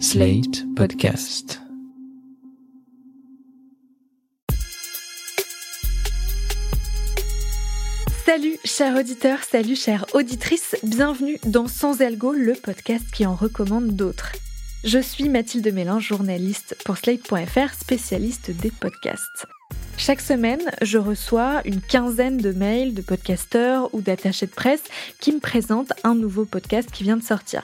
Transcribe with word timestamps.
Slate 0.00 0.64
Podcast. 0.74 1.60
Salut 8.26 8.56
chers 8.64 8.96
auditeurs, 8.98 9.44
salut 9.44 9.76
chères 9.76 10.04
auditrices, 10.14 10.74
bienvenue 10.82 11.38
dans 11.46 11.68
Sans 11.68 12.00
Algo, 12.00 12.32
le 12.32 12.54
podcast 12.54 13.04
qui 13.12 13.24
en 13.24 13.34
recommande 13.36 13.94
d'autres. 13.94 14.32
Je 14.82 14.98
suis 14.98 15.28
Mathilde 15.28 15.72
Mélin, 15.72 16.00
journaliste 16.00 16.76
pour 16.84 16.96
Slate.fr, 16.96 17.74
spécialiste 17.74 18.50
des 18.50 18.72
podcasts. 18.72 19.46
Chaque 19.96 20.20
semaine, 20.20 20.70
je 20.82 20.98
reçois 20.98 21.62
une 21.64 21.80
quinzaine 21.80 22.38
de 22.38 22.50
mails 22.50 22.94
de 22.94 23.02
podcasteurs 23.02 23.94
ou 23.94 24.00
d'attachés 24.00 24.46
de 24.46 24.52
presse 24.52 24.82
qui 25.20 25.32
me 25.32 25.40
présentent 25.40 25.92
un 26.02 26.16
nouveau 26.16 26.44
podcast 26.44 26.90
qui 26.90 27.04
vient 27.04 27.16
de 27.16 27.22
sortir. 27.22 27.62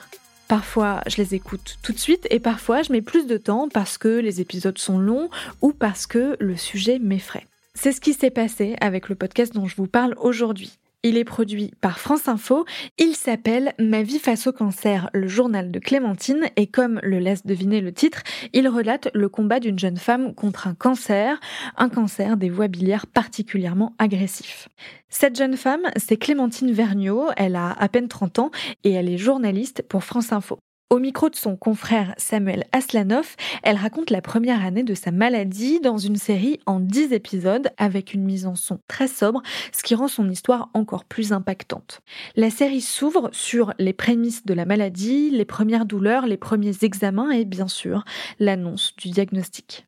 Parfois, 0.51 1.01
je 1.07 1.19
les 1.19 1.37
écoute 1.37 1.79
tout 1.81 1.93
de 1.93 1.99
suite 2.01 2.27
et 2.29 2.41
parfois, 2.41 2.83
je 2.83 2.91
mets 2.91 3.03
plus 3.03 3.29
de 3.29 3.37
temps 3.37 3.69
parce 3.73 3.99
que 3.99 4.09
les 4.09 4.41
épisodes 4.41 4.79
sont 4.79 4.99
longs 4.99 5.31
ou 5.63 5.73
parce 5.73 6.09
que 6.09 6.37
le 6.41 6.57
sujet 6.57 6.99
m'effraie. 6.99 7.47
C'est 7.75 7.93
ce 7.93 8.01
qui 8.01 8.15
s'est 8.15 8.31
passé 8.31 8.75
avec 8.81 9.09
le 9.09 9.15
podcast 9.15 9.55
dont 9.55 9.67
je 9.67 9.77
vous 9.77 9.87
parle 9.87 10.17
aujourd'hui. 10.19 10.77
Il 11.03 11.17
est 11.17 11.25
produit 11.25 11.73
par 11.81 11.99
France 11.99 12.29
Info. 12.29 12.67
Il 12.99 13.17
s'appelle 13.17 13.73
Ma 13.79 14.03
vie 14.03 14.19
face 14.19 14.47
au 14.47 14.53
cancer, 14.53 15.09
le 15.15 15.29
journal 15.29 15.71
de 15.71 15.79
Clémentine. 15.79 16.49
Et 16.57 16.67
comme 16.67 17.01
le 17.03 17.19
laisse 17.19 17.47
deviner 17.47 17.81
le 17.81 17.91
titre, 17.91 18.23
il 18.53 18.69
relate 18.69 19.09
le 19.15 19.31
combat 19.31 19.61
d'une 19.61 19.79
jeune 19.79 19.97
femme 19.97 20.35
contre 20.35 20.67
un 20.67 20.75
cancer, 20.75 21.41
un 21.79 21.89
cancer 21.89 22.37
des 22.37 22.51
voies 22.51 22.69
biliaires 22.69 23.07
particulièrement 23.07 23.95
agressif. 23.99 24.69
Cette 25.09 25.39
jeune 25.39 25.57
femme, 25.57 25.87
c'est 25.97 26.19
Clémentine 26.19 26.73
Vergniaud. 26.73 27.29
Elle 27.39 27.57
a 27.57 27.73
à 27.73 27.89
peine 27.89 28.09
30 28.09 28.39
ans 28.39 28.51
et 28.85 28.93
elle 28.93 29.09
est 29.09 29.17
journaliste 29.17 29.83
pour 29.89 30.05
France 30.05 30.33
Info. 30.33 30.59
Au 30.93 30.99
micro 30.99 31.31
de 31.31 31.37
son 31.37 31.55
confrère 31.55 32.15
Samuel 32.19 32.65
Aslanov, 32.73 33.37
elle 33.63 33.77
raconte 33.77 34.11
la 34.11 34.21
première 34.21 34.65
année 34.65 34.83
de 34.83 34.95
sa 34.95 35.13
maladie 35.13 35.79
dans 35.79 35.99
une 35.99 36.17
série 36.17 36.59
en 36.67 36.81
10 36.81 37.13
épisodes 37.13 37.71
avec 37.77 38.13
une 38.13 38.25
mise 38.25 38.45
en 38.45 38.57
son 38.57 38.81
très 38.89 39.07
sobre, 39.07 39.41
ce 39.71 39.85
qui 39.85 39.95
rend 39.95 40.09
son 40.09 40.29
histoire 40.29 40.69
encore 40.75 41.05
plus 41.05 41.33
impactante. 41.33 42.01
La 42.35 42.51
série 42.51 42.81
s'ouvre 42.81 43.31
sur 43.31 43.73
les 43.79 43.93
prémices 43.93 44.45
de 44.45 44.53
la 44.53 44.65
maladie, 44.65 45.31
les 45.31 45.45
premières 45.45 45.87
douleurs, 45.87 46.27
les 46.27 46.37
premiers 46.37 46.75
examens 46.83 47.31
et 47.31 47.45
bien 47.45 47.69
sûr 47.69 48.05
l'annonce 48.41 48.93
du 48.97 49.11
diagnostic. 49.11 49.87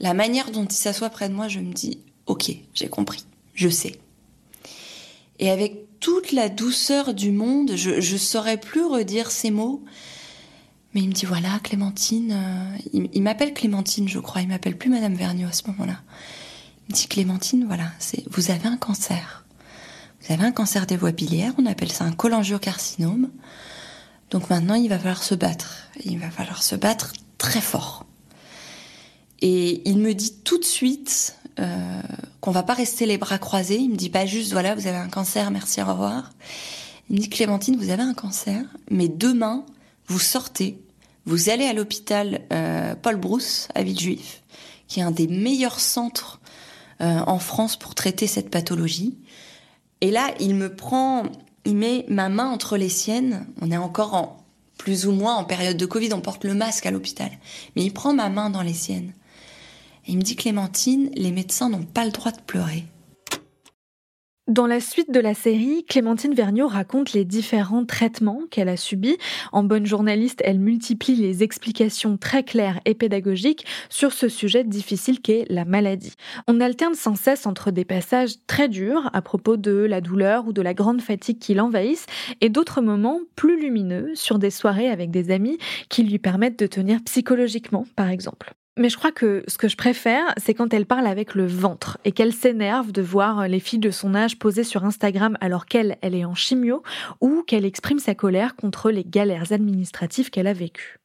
La 0.00 0.14
manière 0.14 0.50
dont 0.50 0.64
il 0.64 0.72
s'assoit 0.72 1.10
près 1.10 1.28
de 1.28 1.34
moi, 1.34 1.48
je 1.48 1.60
me 1.60 1.74
dis, 1.74 2.00
ok, 2.24 2.52
j'ai 2.72 2.88
compris, 2.88 3.26
je 3.52 3.68
sais. 3.68 4.00
Et 5.40 5.50
avec 5.50 5.87
toute 6.00 6.32
la 6.32 6.48
douceur 6.48 7.14
du 7.14 7.32
monde, 7.32 7.72
je 7.74 7.90
ne 7.90 8.18
saurais 8.18 8.58
plus 8.58 8.84
redire 8.84 9.30
ces 9.30 9.50
mots. 9.50 9.82
Mais 10.94 11.02
il 11.02 11.08
me 11.08 11.12
dit 11.12 11.26
voilà, 11.26 11.58
Clémentine, 11.62 12.32
euh, 12.32 13.08
il, 13.12 13.22
m'appelle 13.22 13.52
Clémentine, 13.52 14.08
je 14.08 14.18
crois, 14.18 14.40
il 14.40 14.48
m'appelle 14.48 14.76
plus 14.76 14.88
Madame 14.88 15.14
Vergniaud 15.14 15.48
à 15.48 15.52
ce 15.52 15.66
moment-là. 15.68 16.00
Il 16.88 16.92
me 16.92 16.96
dit 16.96 17.06
Clémentine, 17.08 17.64
voilà, 17.66 17.90
c'est 17.98 18.24
vous 18.30 18.50
avez 18.50 18.66
un 18.66 18.76
cancer. 18.76 19.44
Vous 20.22 20.32
avez 20.32 20.44
un 20.44 20.52
cancer 20.52 20.86
des 20.86 20.96
voies 20.96 21.12
biliaires, 21.12 21.52
on 21.58 21.66
appelle 21.66 21.92
ça 21.92 22.04
un 22.04 22.12
cholangiocarcinome. 22.12 23.30
Donc 24.30 24.50
maintenant, 24.50 24.74
il 24.74 24.88
va 24.88 24.98
falloir 24.98 25.22
se 25.22 25.34
battre. 25.34 25.88
Il 26.04 26.18
va 26.18 26.30
falloir 26.30 26.62
se 26.62 26.74
battre 26.74 27.12
très 27.38 27.60
fort. 27.60 28.04
Et 29.40 29.88
il 29.88 29.98
me 29.98 30.14
dit 30.14 30.34
tout 30.42 30.58
de 30.58 30.64
suite, 30.64 31.36
euh, 31.60 32.02
qu'on 32.40 32.50
va 32.50 32.62
pas 32.62 32.74
rester 32.74 33.06
les 33.06 33.18
bras 33.18 33.38
croisés. 33.38 33.76
Il 33.76 33.90
me 33.90 33.96
dit 33.96 34.10
pas 34.10 34.26
juste 34.26 34.52
voilà 34.52 34.74
vous 34.74 34.86
avez 34.86 34.96
un 34.96 35.08
cancer, 35.08 35.50
merci 35.50 35.82
au 35.82 35.86
revoir. 35.86 36.30
Il 37.10 37.16
me 37.16 37.20
dit 37.20 37.28
Clémentine 37.28 37.76
vous 37.76 37.90
avez 37.90 38.02
un 38.02 38.14
cancer, 38.14 38.64
mais 38.90 39.08
demain 39.08 39.64
vous 40.06 40.18
sortez, 40.18 40.80
vous 41.26 41.50
allez 41.50 41.66
à 41.66 41.72
l'hôpital 41.72 42.42
euh, 42.52 42.94
Paul 42.94 43.16
Brousse 43.16 43.68
à 43.74 43.82
Villejuif, 43.82 44.42
qui 44.86 45.00
est 45.00 45.02
un 45.02 45.10
des 45.10 45.26
meilleurs 45.26 45.80
centres 45.80 46.40
euh, 47.00 47.20
en 47.26 47.38
France 47.38 47.76
pour 47.76 47.94
traiter 47.94 48.26
cette 48.26 48.50
pathologie. 48.50 49.18
Et 50.00 50.10
là 50.10 50.30
il 50.40 50.54
me 50.54 50.74
prend, 50.74 51.24
il 51.64 51.76
met 51.76 52.04
ma 52.08 52.28
main 52.28 52.48
entre 52.48 52.76
les 52.76 52.88
siennes. 52.88 53.46
On 53.60 53.70
est 53.70 53.76
encore 53.76 54.14
en 54.14 54.44
plus 54.78 55.06
ou 55.06 55.12
moins 55.12 55.34
en 55.34 55.44
période 55.44 55.76
de 55.76 55.86
Covid, 55.86 56.12
on 56.14 56.20
porte 56.20 56.44
le 56.44 56.54
masque 56.54 56.86
à 56.86 56.92
l'hôpital, 56.92 57.30
mais 57.74 57.82
il 57.82 57.92
prend 57.92 58.14
ma 58.14 58.28
main 58.28 58.48
dans 58.48 58.62
les 58.62 58.74
siennes 58.74 59.12
il 60.08 60.16
me 60.16 60.22
dit 60.22 60.36
Clémentine, 60.36 61.10
les 61.14 61.32
médecins 61.32 61.68
n'ont 61.68 61.84
pas 61.84 62.04
le 62.04 62.10
droit 62.10 62.32
de 62.32 62.40
pleurer. 62.40 62.84
Dans 64.48 64.66
la 64.66 64.80
suite 64.80 65.12
de 65.12 65.20
la 65.20 65.34
série, 65.34 65.84
Clémentine 65.84 66.32
Vergniaud 66.32 66.68
raconte 66.68 67.12
les 67.12 67.26
différents 67.26 67.84
traitements 67.84 68.40
qu'elle 68.50 68.70
a 68.70 68.78
subis. 68.78 69.18
En 69.52 69.62
bonne 69.62 69.84
journaliste, 69.84 70.40
elle 70.42 70.58
multiplie 70.58 71.16
les 71.16 71.42
explications 71.42 72.16
très 72.16 72.44
claires 72.44 72.80
et 72.86 72.94
pédagogiques 72.94 73.66
sur 73.90 74.14
ce 74.14 74.30
sujet 74.30 74.64
difficile 74.64 75.20
qu'est 75.20 75.44
la 75.50 75.66
maladie. 75.66 76.14
On 76.46 76.62
alterne 76.62 76.94
sans 76.94 77.14
cesse 77.14 77.44
entre 77.44 77.70
des 77.70 77.84
passages 77.84 78.36
très 78.46 78.70
durs 78.70 79.10
à 79.12 79.20
propos 79.20 79.58
de 79.58 79.72
la 79.72 80.00
douleur 80.00 80.48
ou 80.48 80.54
de 80.54 80.62
la 80.62 80.72
grande 80.72 81.02
fatigue 81.02 81.38
qui 81.38 81.52
l'envahissent 81.52 82.06
et 82.40 82.48
d'autres 82.48 82.80
moments 82.80 83.20
plus 83.36 83.60
lumineux 83.60 84.12
sur 84.14 84.38
des 84.38 84.50
soirées 84.50 84.88
avec 84.88 85.10
des 85.10 85.30
amis 85.30 85.58
qui 85.90 86.04
lui 86.04 86.18
permettent 86.18 86.58
de 86.58 86.66
tenir 86.66 87.00
psychologiquement, 87.04 87.84
par 87.96 88.08
exemple. 88.08 88.54
Mais 88.80 88.90
je 88.90 88.96
crois 88.96 89.10
que 89.10 89.42
ce 89.48 89.58
que 89.58 89.66
je 89.66 89.76
préfère, 89.76 90.32
c'est 90.36 90.54
quand 90.54 90.72
elle 90.72 90.86
parle 90.86 91.08
avec 91.08 91.34
le 91.34 91.48
ventre 91.48 91.98
et 92.04 92.12
qu'elle 92.12 92.32
s'énerve 92.32 92.92
de 92.92 93.02
voir 93.02 93.48
les 93.48 93.58
filles 93.58 93.80
de 93.80 93.90
son 93.90 94.14
âge 94.14 94.38
posées 94.38 94.62
sur 94.62 94.84
Instagram 94.84 95.36
alors 95.40 95.66
qu'elle, 95.66 95.98
elle 96.00 96.14
est 96.14 96.24
en 96.24 96.36
chimio 96.36 96.84
ou 97.20 97.42
qu'elle 97.44 97.64
exprime 97.64 97.98
sa 97.98 98.14
colère 98.14 98.54
contre 98.54 98.92
les 98.92 99.02
galères 99.02 99.52
administratives 99.52 100.30
qu'elle 100.30 100.46
a 100.46 100.52
vécues. 100.52 101.00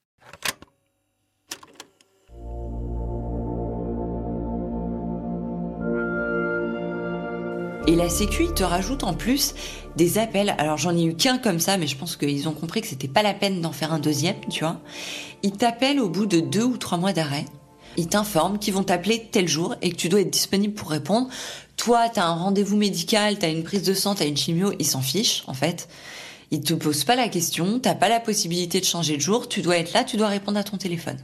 Et 7.87 7.95
la 7.95 8.07
Sécu, 8.07 8.53
te 8.53 8.63
rajoute 8.63 9.03
en 9.03 9.15
plus 9.15 9.55
des 9.97 10.19
appels. 10.19 10.53
Alors 10.59 10.77
j'en 10.77 10.95
ai 10.95 11.05
eu 11.05 11.15
qu'un 11.15 11.39
comme 11.39 11.59
ça, 11.59 11.77
mais 11.77 11.87
je 11.87 11.97
pense 11.97 12.17
qu'ils 12.17 12.47
ont 12.47 12.53
compris 12.53 12.81
que 12.81 12.87
c'était 12.87 13.07
pas 13.07 13.23
la 13.23 13.33
peine 13.33 13.61
d'en 13.61 13.71
faire 13.71 13.91
un 13.91 13.99
deuxième, 13.99 14.39
tu 14.51 14.63
vois. 14.63 14.79
Ils 15.41 15.53
t'appellent 15.53 15.99
au 15.99 16.07
bout 16.07 16.27
de 16.27 16.39
deux 16.39 16.63
ou 16.63 16.77
trois 16.77 16.99
mois 16.99 17.13
d'arrêt 17.13 17.45
ils 17.97 18.07
t'informent 18.07 18.59
qu'ils 18.59 18.73
vont 18.73 18.83
t'appeler 18.83 19.27
tel 19.31 19.47
jour 19.47 19.75
et 19.81 19.91
que 19.91 19.95
tu 19.95 20.09
dois 20.09 20.21
être 20.21 20.29
disponible 20.29 20.73
pour 20.73 20.89
répondre. 20.89 21.29
Toi, 21.77 22.09
t'as 22.09 22.25
un 22.25 22.33
rendez-vous 22.33 22.77
médical, 22.77 23.37
t'as 23.39 23.49
une 23.49 23.63
prise 23.63 23.83
de 23.83 23.93
sang, 23.93 24.15
t'as 24.15 24.27
une 24.27 24.37
chimio, 24.37 24.73
ils 24.79 24.85
s'en 24.85 25.01
fichent, 25.01 25.43
en 25.47 25.53
fait. 25.53 25.87
Ils 26.51 26.61
te 26.61 26.73
posent 26.73 27.03
pas 27.03 27.15
la 27.15 27.29
question, 27.29 27.79
t'as 27.79 27.95
pas 27.95 28.09
la 28.09 28.19
possibilité 28.19 28.79
de 28.79 28.85
changer 28.85 29.17
de 29.17 29.21
jour, 29.21 29.49
tu 29.49 29.61
dois 29.61 29.77
être 29.77 29.93
là, 29.93 30.03
tu 30.03 30.17
dois 30.17 30.27
répondre 30.27 30.59
à 30.59 30.63
ton 30.63 30.77
téléphone. 30.77 31.17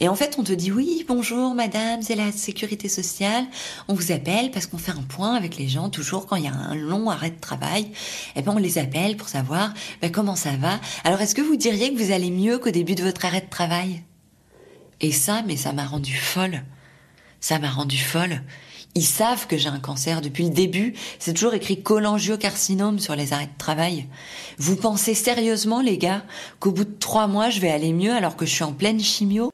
Et 0.00 0.08
en 0.08 0.14
fait, 0.14 0.36
on 0.38 0.42
te 0.42 0.52
dit 0.52 0.72
oui, 0.72 1.04
bonjour 1.06 1.54
madame, 1.54 2.02
c'est 2.02 2.14
la 2.14 2.32
sécurité 2.32 2.88
sociale. 2.88 3.44
On 3.88 3.94
vous 3.94 4.10
appelle 4.10 4.50
parce 4.50 4.66
qu'on 4.66 4.78
fait 4.78 4.92
un 4.92 5.02
point 5.02 5.34
avec 5.34 5.56
les 5.56 5.68
gens 5.68 5.90
toujours 5.90 6.26
quand 6.26 6.36
il 6.36 6.44
y 6.44 6.48
a 6.48 6.52
un 6.52 6.74
long 6.74 7.08
arrêt 7.08 7.30
de 7.30 7.40
travail. 7.40 7.82
Et 7.82 7.90
eh 8.36 8.42
ben 8.42 8.52
on 8.54 8.58
les 8.58 8.78
appelle 8.78 9.16
pour 9.16 9.28
savoir 9.28 9.72
ben, 10.00 10.10
comment 10.10 10.36
ça 10.36 10.56
va. 10.56 10.80
Alors 11.04 11.20
est-ce 11.20 11.34
que 11.34 11.42
vous 11.42 11.56
diriez 11.56 11.92
que 11.94 12.02
vous 12.02 12.10
allez 12.10 12.30
mieux 12.30 12.58
qu'au 12.58 12.70
début 12.70 12.94
de 12.94 13.04
votre 13.04 13.24
arrêt 13.24 13.42
de 13.42 13.50
travail? 13.50 14.02
Et 15.02 15.12
ça, 15.12 15.42
mais 15.46 15.56
ça 15.56 15.72
m'a 15.72 15.84
rendu 15.84 16.14
folle. 16.14 16.62
Ça 17.40 17.58
m'a 17.58 17.70
rendu 17.70 17.98
folle. 17.98 18.42
Ils 18.94 19.04
savent 19.04 19.46
que 19.46 19.56
j'ai 19.56 19.68
un 19.68 19.80
cancer 19.80 20.20
depuis 20.20 20.44
le 20.44 20.50
début. 20.50 20.94
C'est 21.18 21.32
toujours 21.32 21.54
écrit 21.54 21.82
cholangiocarcinome 21.82 22.98
sur 22.98 23.16
les 23.16 23.32
arrêts 23.32 23.46
de 23.46 23.58
travail. 23.58 24.06
Vous 24.58 24.76
pensez 24.76 25.14
sérieusement, 25.14 25.80
les 25.80 25.98
gars, 25.98 26.24
qu'au 26.60 26.72
bout 26.72 26.84
de 26.84 26.98
trois 26.98 27.26
mois, 27.26 27.50
je 27.50 27.60
vais 27.60 27.70
aller 27.70 27.92
mieux 27.92 28.12
alors 28.12 28.36
que 28.36 28.46
je 28.46 28.54
suis 28.54 28.64
en 28.64 28.72
pleine 28.72 29.00
chimio? 29.00 29.50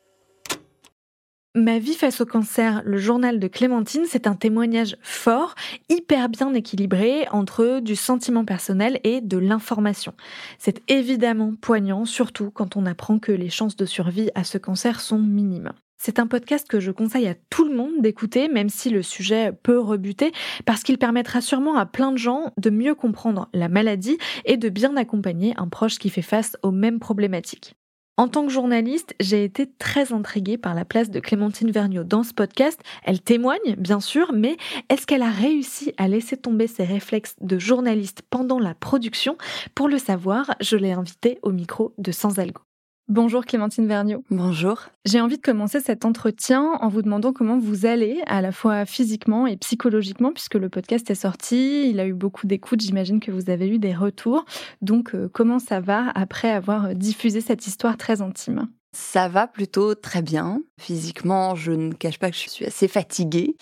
Ma 1.58 1.80
vie 1.80 1.94
face 1.94 2.20
au 2.20 2.24
cancer, 2.24 2.82
le 2.84 2.98
journal 2.98 3.40
de 3.40 3.48
Clémentine, 3.48 4.04
c'est 4.06 4.28
un 4.28 4.36
témoignage 4.36 4.96
fort, 5.02 5.56
hyper 5.88 6.28
bien 6.28 6.54
équilibré 6.54 7.26
entre 7.32 7.80
du 7.80 7.96
sentiment 7.96 8.44
personnel 8.44 9.00
et 9.02 9.20
de 9.20 9.38
l'information. 9.38 10.14
C'est 10.58 10.88
évidemment 10.88 11.54
poignant, 11.60 12.04
surtout 12.04 12.52
quand 12.52 12.76
on 12.76 12.86
apprend 12.86 13.18
que 13.18 13.32
les 13.32 13.50
chances 13.50 13.74
de 13.74 13.86
survie 13.86 14.30
à 14.36 14.44
ce 14.44 14.56
cancer 14.56 15.00
sont 15.00 15.18
minimes. 15.18 15.72
C'est 15.96 16.20
un 16.20 16.28
podcast 16.28 16.68
que 16.68 16.78
je 16.78 16.92
conseille 16.92 17.26
à 17.26 17.34
tout 17.50 17.64
le 17.64 17.74
monde 17.74 18.02
d'écouter, 18.02 18.46
même 18.46 18.68
si 18.68 18.88
le 18.88 19.02
sujet 19.02 19.50
peut 19.50 19.80
rebuter, 19.80 20.30
parce 20.64 20.84
qu'il 20.84 20.96
permettra 20.96 21.40
sûrement 21.40 21.74
à 21.74 21.86
plein 21.86 22.12
de 22.12 22.18
gens 22.18 22.52
de 22.56 22.70
mieux 22.70 22.94
comprendre 22.94 23.48
la 23.52 23.68
maladie 23.68 24.16
et 24.44 24.58
de 24.58 24.68
bien 24.68 24.96
accompagner 24.96 25.54
un 25.56 25.66
proche 25.66 25.98
qui 25.98 26.08
fait 26.08 26.22
face 26.22 26.56
aux 26.62 26.70
mêmes 26.70 27.00
problématiques. 27.00 27.74
En 28.18 28.26
tant 28.26 28.44
que 28.44 28.52
journaliste, 28.52 29.14
j'ai 29.20 29.44
été 29.44 29.70
très 29.78 30.12
intriguée 30.12 30.58
par 30.58 30.74
la 30.74 30.84
place 30.84 31.08
de 31.08 31.20
Clémentine 31.20 31.70
Vergniaud 31.70 32.02
dans 32.02 32.24
ce 32.24 32.34
podcast. 32.34 32.80
Elle 33.04 33.20
témoigne, 33.20 33.76
bien 33.76 34.00
sûr, 34.00 34.32
mais 34.34 34.56
est-ce 34.88 35.06
qu'elle 35.06 35.22
a 35.22 35.30
réussi 35.30 35.94
à 35.98 36.08
laisser 36.08 36.36
tomber 36.36 36.66
ses 36.66 36.82
réflexes 36.82 37.36
de 37.40 37.60
journaliste 37.60 38.22
pendant 38.28 38.58
la 38.58 38.74
production? 38.74 39.38
Pour 39.76 39.86
le 39.86 39.98
savoir, 39.98 40.56
je 40.60 40.76
l'ai 40.76 40.90
invitée 40.90 41.38
au 41.42 41.52
micro 41.52 41.94
de 41.96 42.10
Sans 42.10 42.40
Algo. 42.40 42.67
Bonjour 43.08 43.46
Clémentine 43.46 43.86
Vergniaud. 43.86 44.22
Bonjour. 44.30 44.82
J'ai 45.06 45.22
envie 45.22 45.38
de 45.38 45.42
commencer 45.42 45.80
cet 45.80 46.04
entretien 46.04 46.72
en 46.82 46.88
vous 46.88 47.00
demandant 47.00 47.32
comment 47.32 47.58
vous 47.58 47.86
allez, 47.86 48.20
à 48.26 48.42
la 48.42 48.52
fois 48.52 48.84
physiquement 48.84 49.46
et 49.46 49.56
psychologiquement, 49.56 50.30
puisque 50.30 50.56
le 50.56 50.68
podcast 50.68 51.10
est 51.10 51.14
sorti, 51.14 51.88
il 51.88 52.00
a 52.00 52.06
eu 52.06 52.12
beaucoup 52.12 52.46
d'écoutes, 52.46 52.82
j'imagine 52.82 53.18
que 53.18 53.30
vous 53.30 53.48
avez 53.48 53.66
eu 53.66 53.78
des 53.78 53.94
retours. 53.94 54.44
Donc 54.82 55.14
euh, 55.14 55.30
comment 55.32 55.58
ça 55.58 55.80
va 55.80 56.10
après 56.10 56.50
avoir 56.50 56.94
diffusé 56.94 57.40
cette 57.40 57.66
histoire 57.66 57.96
très 57.96 58.20
intime? 58.20 58.68
Ça 58.98 59.28
va 59.28 59.46
plutôt 59.46 59.94
très 59.94 60.22
bien. 60.22 60.60
Physiquement, 60.78 61.54
je 61.54 61.70
ne 61.70 61.92
cache 61.92 62.18
pas 62.18 62.30
que 62.30 62.36
je 62.36 62.48
suis 62.48 62.64
assez 62.64 62.88
fatiguée, 62.88 63.56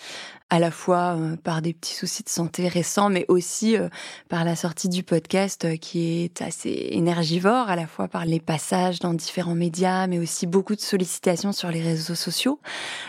à 0.49 0.57
la 0.57 0.71
fois 0.71 1.15
euh, 1.15 1.37
par 1.37 1.61
des 1.61 1.73
petits 1.73 1.93
soucis 1.93 2.23
de 2.23 2.29
santé 2.29 2.67
récents, 2.67 3.09
mais 3.09 3.23
aussi 3.27 3.77
euh, 3.77 3.87
par 4.29 4.43
la 4.43 4.55
sortie 4.55 4.89
du 4.89 5.03
podcast 5.03 5.65
euh, 5.65 5.77
qui 5.77 6.23
est 6.23 6.41
assez 6.41 6.87
énergivore, 6.91 7.69
à 7.69 7.75
la 7.75 7.85
fois 7.85 8.07
par 8.07 8.25
les 8.25 8.39
passages 8.39 8.99
dans 8.99 9.13
différents 9.13 9.55
médias, 9.55 10.07
mais 10.07 10.17
aussi 10.17 10.47
beaucoup 10.47 10.75
de 10.75 10.81
sollicitations 10.81 11.51
sur 11.51 11.69
les 11.69 11.81
réseaux 11.81 12.15
sociaux. 12.15 12.59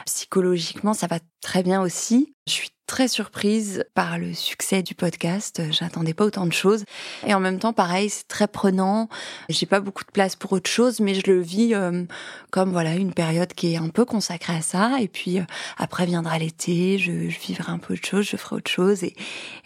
Psychologiquement, 0.04 0.92
ça 0.92 1.06
va 1.06 1.20
très 1.40 1.62
bien 1.62 1.80
aussi. 1.80 2.34
Je 2.46 2.52
suis 2.52 2.70
très 2.88 3.06
surprise 3.06 3.84
par 3.94 4.18
le 4.18 4.32
succès 4.32 4.82
du 4.82 4.94
podcast. 4.94 5.62
J'attendais 5.70 6.14
pas 6.14 6.24
autant 6.24 6.46
de 6.46 6.52
choses. 6.52 6.84
Et 7.26 7.34
en 7.34 7.38
même 7.38 7.58
temps, 7.58 7.74
pareil, 7.74 8.08
c'est 8.08 8.26
très 8.26 8.48
prenant. 8.48 9.08
J'ai 9.50 9.66
pas 9.66 9.80
beaucoup 9.80 10.04
de 10.04 10.10
place 10.10 10.34
pour 10.34 10.52
autre 10.52 10.70
chose, 10.70 10.98
mais 10.98 11.14
je 11.14 11.30
le 11.30 11.38
vis 11.38 11.74
euh, 11.74 12.04
comme 12.50 12.72
voilà 12.72 12.94
une 12.94 13.12
période 13.12 13.52
qui 13.52 13.74
est 13.74 13.76
un 13.76 13.90
peu 13.90 14.06
consacrée 14.06 14.56
à 14.56 14.62
ça. 14.62 15.00
Et 15.00 15.06
puis 15.06 15.38
euh, 15.38 15.44
après 15.76 16.06
viendra 16.06 16.38
l'été, 16.38 16.98
je, 16.98 17.28
je, 17.28 17.38
vivrai 17.38 17.70
un 17.70 17.78
peu 17.78 17.92
autre 17.92 18.06
chose, 18.06 18.26
je 18.26 18.36
ferai 18.36 18.56
autre 18.56 18.70
chose. 18.70 19.04
Et, 19.04 19.14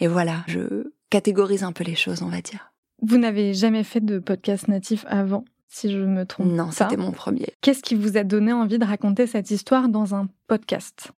et 0.01 0.09
voilà, 0.09 0.45
je 0.49 0.91
catégorise 1.09 1.63
un 1.63 1.73
peu 1.73 1.85
les 1.85 1.95
choses, 1.95 2.23
on 2.23 2.29
va 2.29 2.41
dire. 2.41 2.73
Vous 3.03 3.19
n'avez 3.19 3.55
jamais 3.55 3.85
fait 3.85 4.05
de 4.05 4.19
podcast 4.19 4.67
natif 4.67 5.05
avant 5.09 5.45
si 5.69 5.91
je 5.91 5.99
me 5.99 6.27
trompe. 6.27 6.49
Non, 6.49 6.71
c'était 6.71 6.97
mon 6.97 7.13
premier. 7.13 7.55
Qu'est-ce 7.63 7.83
qui 7.83 7.95
vous 7.95 8.17
a 8.17 8.25
donné 8.25 8.53
envie 8.53 8.79
de 8.79 8.85
raconter 8.85 9.27
cette 9.27 9.51
histoire 9.51 9.89
dans 9.89 10.15
un 10.15 10.29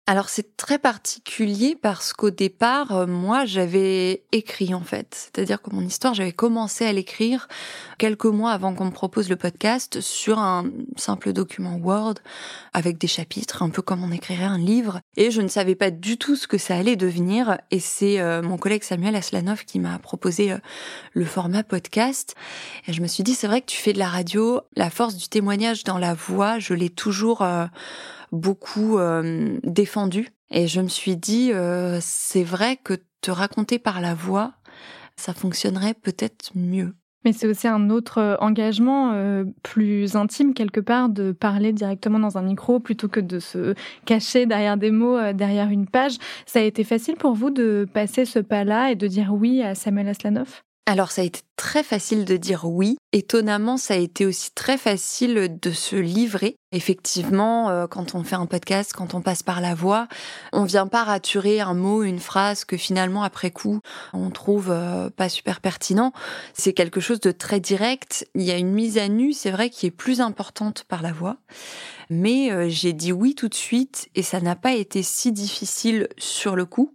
Alors 0.06 0.30
c'est 0.30 0.58
très 0.58 0.78
particulier 0.78 1.78
parce 1.82 2.14
qu'au 2.14 2.30
départ, 2.30 2.92
euh, 2.92 3.08
moi 3.08 3.46
j'avais 3.46 4.24
écrit 4.32 4.74
en 4.74 4.82
fait. 4.82 5.32
C'est-à-dire 5.34 5.62
que 5.62 5.72
mon 5.72 5.82
histoire, 5.82 6.14
j'avais 6.14 6.32
commencé 6.32 6.86
à 6.86 6.94
l'écrire 6.94 7.48
quelques 7.98 8.26
mois 8.26 8.52
avant 8.52 8.74
qu'on 8.76 8.86
me 8.86 8.92
propose 8.92 9.30
le 9.30 9.36
podcast 9.36 10.02
sur 10.02 10.40
un 10.40 10.66
simple 10.98 11.34
document 11.34 11.78
Word 11.78 12.16
avec 12.74 12.98
des 12.98 13.08
chapitres, 13.08 13.64
un 13.64 13.70
peu 13.70 13.82
comme 13.82 14.04
on 14.04 14.12
écrirait 14.12 14.44
un 14.44 14.58
livre. 14.58 15.00
Et 15.18 15.32
je 15.32 15.42
ne 15.42 15.48
savais 15.48 15.76
pas 15.76 15.90
du 15.90 16.18
tout 16.18 16.36
ce 16.36 16.48
que 16.48 16.58
ça 16.58 16.76
allait 16.76 16.96
devenir. 16.96 17.58
Et 17.72 17.80
c'est 17.80 18.20
euh, 18.20 18.42
mon 18.42 18.58
collègue 18.58 18.84
Samuel 18.84 19.16
Aslanov 19.16 19.66
qui 19.66 19.80
m'a 19.80 19.98
proposé 20.00 20.52
euh, 20.52 20.58
le 21.14 21.26
format 21.26 21.64
podcast. 21.64 22.36
Et 22.88 22.94
je 22.94 23.02
me 23.02 23.08
suis 23.08 23.24
dit, 23.24 23.34
c'est 23.34 23.48
vrai 23.48 23.62
que 23.62 23.68
tu 23.68 23.78
fais 23.78 23.94
de 23.94 24.00
la 24.00 24.10
radio, 24.10 24.62
la 24.76 24.90
force 24.90 25.16
du 25.16 25.28
témoignage 25.28 25.84
dans 25.84 25.98
la 25.98 26.14
voix, 26.14 26.60
je 26.60 26.74
l'ai 26.74 26.90
toujours 26.90 27.44
beaucoup 28.34 28.98
euh, 28.98 29.58
défendu. 29.64 30.28
Et 30.50 30.68
je 30.68 30.82
me 30.82 30.90
suis 30.90 31.16
dit, 31.16 31.52
euh, 31.54 32.00
c'est 32.02 32.44
vrai 32.44 32.78
que 32.84 32.96
te 33.22 33.32
raconter 33.32 33.80
par 33.80 34.02
la 34.02 34.14
voix, 34.14 34.54
ça 35.16 35.34
fonctionnerait 35.34 35.94
peut-être 35.94 36.52
mieux. 36.56 36.94
Mais 37.24 37.32
c'est 37.32 37.48
aussi 37.48 37.70
un 37.70 37.90
autre 37.90 38.18
euh, 38.18 38.36
engagement 38.42 39.14
plus 39.62 40.18
intime 40.18 40.54
quelque 40.54 40.82
part 40.82 41.08
de 41.08 41.32
parler 41.32 41.72
directement 41.72 42.20
dans 42.20 42.38
un 42.38 42.42
micro 42.42 42.80
plutôt 42.82 43.08
que 43.08 43.22
de 43.22 43.40
se 43.40 43.76
cacher 44.06 44.46
derrière 44.46 44.76
des 44.76 44.92
mots, 44.92 45.32
derrière 45.32 45.70
une 45.70 45.88
page. 45.88 46.18
Ça 46.46 46.60
a 46.60 46.64
été 46.64 46.84
facile 46.84 47.16
pour 47.16 47.34
vous 47.34 47.52
de 47.52 47.88
passer 47.94 48.26
ce 48.26 48.40
pas-là 48.40 48.92
et 48.92 48.96
de 48.96 49.08
dire 49.08 49.34
oui 49.34 49.62
à 49.62 49.76
Samuel 49.76 50.10
Aslanov 50.10 50.64
alors 50.86 51.12
ça 51.12 51.22
a 51.22 51.26
été 51.26 51.40
très 51.56 51.82
facile 51.82 52.26
de 52.26 52.36
dire 52.36 52.66
oui. 52.66 52.98
Étonnamment, 53.14 53.78
ça 53.78 53.94
a 53.94 53.98
été 53.98 54.26
aussi 54.26 54.52
très 54.52 54.78
facile 54.78 55.58
de 55.62 55.72
se 55.72 55.96
livrer. 55.96 56.58
Effectivement, 56.74 57.70
euh, 57.70 57.88
quand 57.88 58.16
on 58.16 58.24
fait 58.24 58.36
un 58.36 58.48
podcast, 58.48 58.92
quand 58.94 59.14
on 59.14 59.22
passe 59.22 59.44
par 59.44 59.62
la 59.62 59.76
voix, 59.76 60.10
on 60.52 60.66
vient 60.66 60.88
pas 60.88 61.06
raturer 61.06 61.62
un 61.62 61.74
mot, 61.74 62.04
une 62.04 62.20
phrase 62.20 62.66
que 62.66 62.76
finalement 62.76 63.24
après 63.24 63.50
coup 63.50 63.80
on 64.12 64.30
trouve 64.30 64.72
euh, 64.72 65.10
pas 65.10 65.30
super 65.30 65.62
pertinent. 65.62 66.12
C'est 66.54 66.74
quelque 66.74 67.00
chose 67.00 67.22
de 67.22 67.32
très 67.32 67.62
direct. 67.62 68.28
Il 68.36 68.42
y 68.42 68.52
a 68.52 68.58
une 68.58 68.74
mise 68.74 68.98
à 68.98 69.08
nu, 69.08 69.32
c'est 69.32 69.52
vrai, 69.52 69.70
qui 69.70 69.86
est 69.86 69.92
plus 69.92 70.20
importante 70.20 70.84
par 70.90 71.02
la 71.02 71.14
voix. 71.14 71.38
Mais 72.10 72.52
euh, 72.52 72.68
j'ai 72.68 72.92
dit 72.92 73.14
oui 73.14 73.36
tout 73.36 73.48
de 73.48 73.56
suite 73.56 74.10
et 74.16 74.22
ça 74.22 74.42
n'a 74.42 74.58
pas 74.58 74.74
été 74.74 75.02
si 75.02 75.32
difficile 75.32 76.10
sur 76.18 76.58
le 76.58 76.66
coup. 76.66 76.94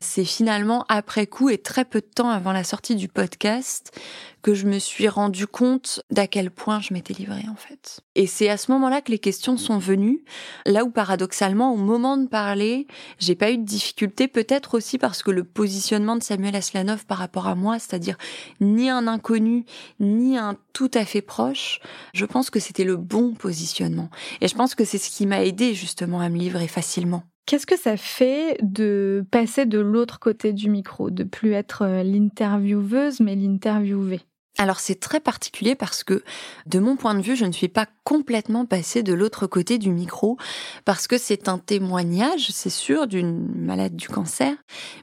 C'est 0.00 0.24
finalement 0.24 0.84
après 0.88 1.26
coup 1.26 1.48
et 1.48 1.58
très 1.58 1.84
peu 1.84 2.00
de 2.00 2.06
temps 2.06 2.30
avant 2.30 2.52
la 2.52 2.64
sortie 2.64 2.96
du 2.96 3.08
podcast 3.08 3.98
que 4.42 4.54
je 4.54 4.66
me 4.66 4.78
suis 4.78 5.08
rendu 5.08 5.46
compte 5.46 6.00
d'à 6.10 6.28
quel 6.28 6.52
point 6.52 6.80
je 6.80 6.94
m'étais 6.94 7.14
livrée 7.14 7.46
en 7.50 7.56
fait. 7.56 8.00
Et 8.14 8.26
c'est 8.28 8.48
à 8.48 8.56
ce 8.56 8.70
moment-là 8.70 9.00
que 9.00 9.10
les 9.10 9.18
questions 9.18 9.56
sont 9.56 9.78
venues, 9.78 10.22
là 10.64 10.84
où 10.84 10.90
paradoxalement 10.90 11.72
au 11.72 11.76
moment 11.76 12.16
de 12.16 12.28
parler, 12.28 12.86
j'ai 13.18 13.34
pas 13.34 13.50
eu 13.50 13.58
de 13.58 13.64
difficulté, 13.64 14.28
peut-être 14.28 14.76
aussi 14.76 14.98
parce 14.98 15.22
que 15.24 15.32
le 15.32 15.42
positionnement 15.42 16.14
de 16.14 16.22
Samuel 16.22 16.54
Aslanov 16.54 17.06
par 17.06 17.18
rapport 17.18 17.48
à 17.48 17.54
moi, 17.56 17.78
c'est-à-dire 17.78 18.16
ni 18.60 18.88
un 18.88 19.08
inconnu, 19.08 19.64
ni 19.98 20.38
un 20.38 20.56
tout 20.72 20.90
à 20.94 21.04
fait 21.04 21.22
proche, 21.22 21.80
je 22.14 22.24
pense 22.24 22.50
que 22.50 22.60
c'était 22.60 22.84
le 22.84 22.96
bon 22.96 23.34
positionnement. 23.34 24.10
Et 24.40 24.48
je 24.48 24.54
pense 24.54 24.74
que 24.74 24.84
c'est 24.84 24.98
ce 24.98 25.10
qui 25.10 25.26
m'a 25.26 25.42
aidé 25.42 25.74
justement 25.74 26.20
à 26.20 26.28
me 26.28 26.38
livrer 26.38 26.68
facilement. 26.68 27.24
Qu'est-ce 27.46 27.66
que 27.66 27.78
ça 27.78 27.96
fait 27.96 28.58
de 28.60 29.24
passer 29.30 29.66
de 29.66 29.78
l'autre 29.78 30.18
côté 30.18 30.52
du 30.52 30.68
micro, 30.68 31.10
de 31.10 31.22
plus 31.22 31.52
être 31.52 31.82
euh, 31.82 32.02
l'intervieweuse 32.02 33.20
mais 33.20 33.36
l'interviewée? 33.36 34.20
Alors 34.58 34.80
c'est 34.80 34.98
très 34.98 35.20
particulier 35.20 35.76
parce 35.76 36.02
que 36.02 36.24
de 36.66 36.78
mon 36.80 36.96
point 36.96 37.14
de 37.14 37.20
vue, 37.20 37.36
je 37.36 37.44
ne 37.44 37.52
suis 37.52 37.68
pas 37.68 37.86
complètement 38.04 38.64
passée 38.64 39.04
de 39.04 39.12
l'autre 39.12 39.46
côté 39.46 39.78
du 39.78 39.90
micro 39.90 40.38
parce 40.84 41.06
que 41.06 41.18
c'est 41.18 41.48
un 41.48 41.58
témoignage, 41.58 42.48
c'est 42.50 42.70
sûr, 42.70 43.06
d'une 43.06 43.46
malade 43.54 43.94
du 43.94 44.08
cancer, 44.08 44.56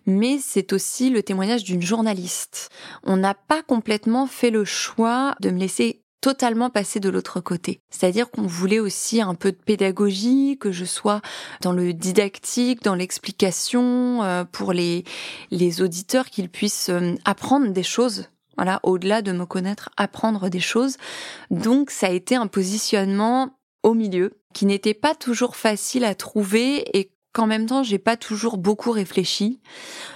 mais 0.05 0.37
c'est 0.37 0.73
aussi 0.73 1.11
le 1.11 1.23
témoignage 1.23 1.63
d'une 1.63 1.83
journaliste. 1.83 2.69
On 3.03 3.15
n'a 3.15 3.35
pas 3.35 3.61
complètement 3.61 4.27
fait 4.27 4.49
le 4.49 4.65
choix 4.65 5.35
de 5.39 5.49
me 5.49 5.59
laisser 5.59 6.02
totalement 6.23 6.69
passé 6.69 7.01
de 7.01 7.09
l'autre 7.09 7.41
côté. 7.41 7.81
C'est-à-dire 7.89 8.31
qu'on 8.31 8.47
voulait 8.47 8.79
aussi 8.79 9.19
un 9.19 9.35
peu 9.35 9.51
de 9.51 9.57
pédagogie, 9.57 10.57
que 10.57 10.71
je 10.71 10.85
sois 10.85 11.19
dans 11.59 11.73
le 11.73 11.91
didactique, 11.91 12.81
dans 12.81 12.95
l'explication, 12.95 14.23
euh, 14.23 14.45
pour 14.45 14.71
les, 14.71 15.03
les 15.51 15.81
auditeurs 15.81 16.27
qu'ils 16.27 16.47
puissent 16.47 16.87
euh, 16.87 17.15
apprendre 17.25 17.73
des 17.73 17.83
choses. 17.83 18.29
Voilà, 18.55 18.79
au-delà 18.83 19.21
de 19.21 19.33
me 19.33 19.45
connaître, 19.45 19.89
apprendre 19.97 20.47
des 20.47 20.61
choses. 20.61 20.95
Donc 21.51 21.91
ça 21.91 22.07
a 22.07 22.11
été 22.11 22.37
un 22.37 22.47
positionnement 22.47 23.57
au 23.83 23.93
milieu 23.93 24.39
qui 24.53 24.65
n'était 24.65 24.93
pas 24.93 25.15
toujours 25.15 25.57
facile 25.57 26.05
à 26.05 26.15
trouver 26.15 26.97
et 26.97 27.11
qu'en 27.33 27.47
même 27.47 27.65
temps 27.65 27.83
j'ai 27.83 27.99
pas 27.99 28.15
toujours 28.15 28.57
beaucoup 28.57 28.91
réfléchi. 28.91 29.59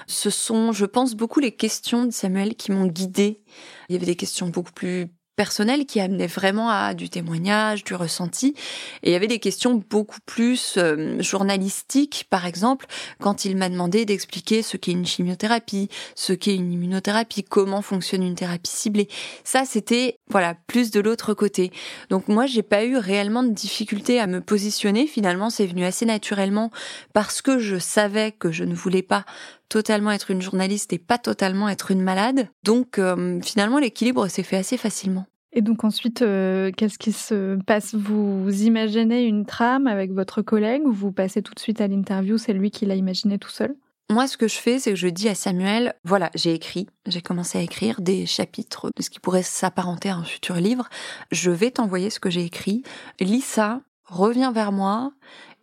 Ce 0.05 0.29
sont, 0.29 0.71
je 0.71 0.85
pense, 0.85 1.15
beaucoup 1.15 1.41
les 1.41 1.51
questions 1.51 2.05
de 2.05 2.11
Samuel 2.11 2.55
qui 2.55 2.71
m'ont 2.71 2.85
guidée. 2.87 3.41
Il 3.89 3.93
y 3.93 3.97
avait 3.97 4.05
des 4.05 4.15
questions 4.15 4.47
beaucoup 4.47 4.71
plus 4.71 5.09
personnel 5.37 5.85
qui 5.85 6.01
amenait 6.01 6.27
vraiment 6.27 6.69
à 6.69 6.93
du 6.95 7.09
témoignage, 7.09 7.83
du 7.83 7.93
ressenti. 7.93 8.55
Et 9.03 9.11
il 9.11 9.13
y 9.13 9.15
avait 9.15 9.27
des 9.27 9.39
questions 9.39 9.81
beaucoup 9.89 10.19
plus 10.25 10.75
euh, 10.77 11.21
journalistiques, 11.21 12.25
par 12.29 12.45
exemple, 12.45 12.87
quand 13.21 13.45
il 13.45 13.55
m'a 13.55 13.69
demandé 13.69 14.03
d'expliquer 14.03 14.63
ce 14.63 14.75
qu'est 14.75 14.91
une 14.91 15.05
chimiothérapie, 15.05 15.89
ce 16.15 16.33
qu'est 16.33 16.55
une 16.55 16.73
immunothérapie, 16.73 17.43
comment 17.43 17.81
fonctionne 17.81 18.23
une 18.23 18.35
thérapie 18.35 18.71
ciblée. 18.71 19.07
Ça, 19.43 19.63
c'était, 19.63 20.17
voilà, 20.27 20.55
plus 20.65 20.89
de 20.91 20.99
l'autre 20.99 21.35
côté. 21.35 21.71
Donc 22.09 22.27
moi, 22.27 22.47
j'ai 22.47 22.63
pas 22.63 22.83
eu 22.83 22.97
réellement 22.97 23.43
de 23.43 23.53
difficulté 23.53 24.19
à 24.19 24.25
me 24.25 24.41
positionner. 24.41 25.05
Finalement, 25.05 25.51
c'est 25.51 25.67
venu 25.67 25.85
assez 25.85 26.07
naturellement 26.07 26.71
parce 27.13 27.43
que 27.43 27.59
je 27.59 27.77
savais 27.77 28.31
que 28.31 28.51
je 28.51 28.63
ne 28.63 28.73
voulais 28.73 29.03
pas 29.03 29.23
totalement 29.69 30.11
être 30.11 30.31
une 30.31 30.41
journaliste 30.41 30.93
et 30.93 30.97
pas 30.97 31.17
totalement 31.17 31.69
être 31.69 31.91
une 31.91 32.01
malade. 32.01 32.49
Donc 32.63 32.99
euh, 32.99 33.39
finalement, 33.41 33.79
l'équilibre 33.79 34.27
s'est 34.27 34.43
fait 34.43 34.57
assez 34.57 34.77
facilement. 34.77 35.25
Et 35.53 35.61
donc 35.61 35.83
ensuite, 35.83 36.21
euh, 36.21 36.71
qu'est-ce 36.75 36.99
qui 36.99 37.11
se 37.11 37.55
passe? 37.63 37.95
Vous 37.95 38.47
imaginez 38.63 39.23
une 39.23 39.45
trame 39.45 39.87
avec 39.87 40.11
votre 40.11 40.41
collègue 40.41 40.85
ou 40.85 40.91
vous 40.91 41.11
passez 41.11 41.41
tout 41.41 41.53
de 41.53 41.59
suite 41.59 41.81
à 41.81 41.87
l'interview? 41.87 42.37
C'est 42.37 42.53
lui 42.53 42.69
qui 42.69 42.85
l'a 42.85 42.95
imaginé 42.95 43.39
tout 43.39 43.49
seul? 43.49 43.75
Moi, 44.09 44.27
ce 44.27 44.37
que 44.37 44.47
je 44.47 44.55
fais, 44.55 44.79
c'est 44.79 44.91
que 44.91 44.95
je 44.95 45.09
dis 45.09 45.27
à 45.27 45.35
Samuel, 45.35 45.93
voilà, 46.05 46.29
j'ai 46.33 46.53
écrit, 46.53 46.87
j'ai 47.07 47.21
commencé 47.21 47.57
à 47.57 47.61
écrire 47.61 47.99
des 47.99 48.25
chapitres 48.25 48.89
de 48.95 49.01
ce 49.01 49.09
qui 49.09 49.19
pourrait 49.19 49.43
s'apparenter 49.43 50.09
à 50.09 50.15
un 50.15 50.23
futur 50.23 50.55
livre. 50.55 50.87
Je 51.31 51.51
vais 51.51 51.71
t'envoyer 51.71 52.09
ce 52.09 52.21
que 52.21 52.29
j'ai 52.29 52.45
écrit. 52.45 52.83
Lis 53.19 53.41
ça, 53.41 53.81
reviens 54.05 54.53
vers 54.53 54.71
moi 54.71 55.11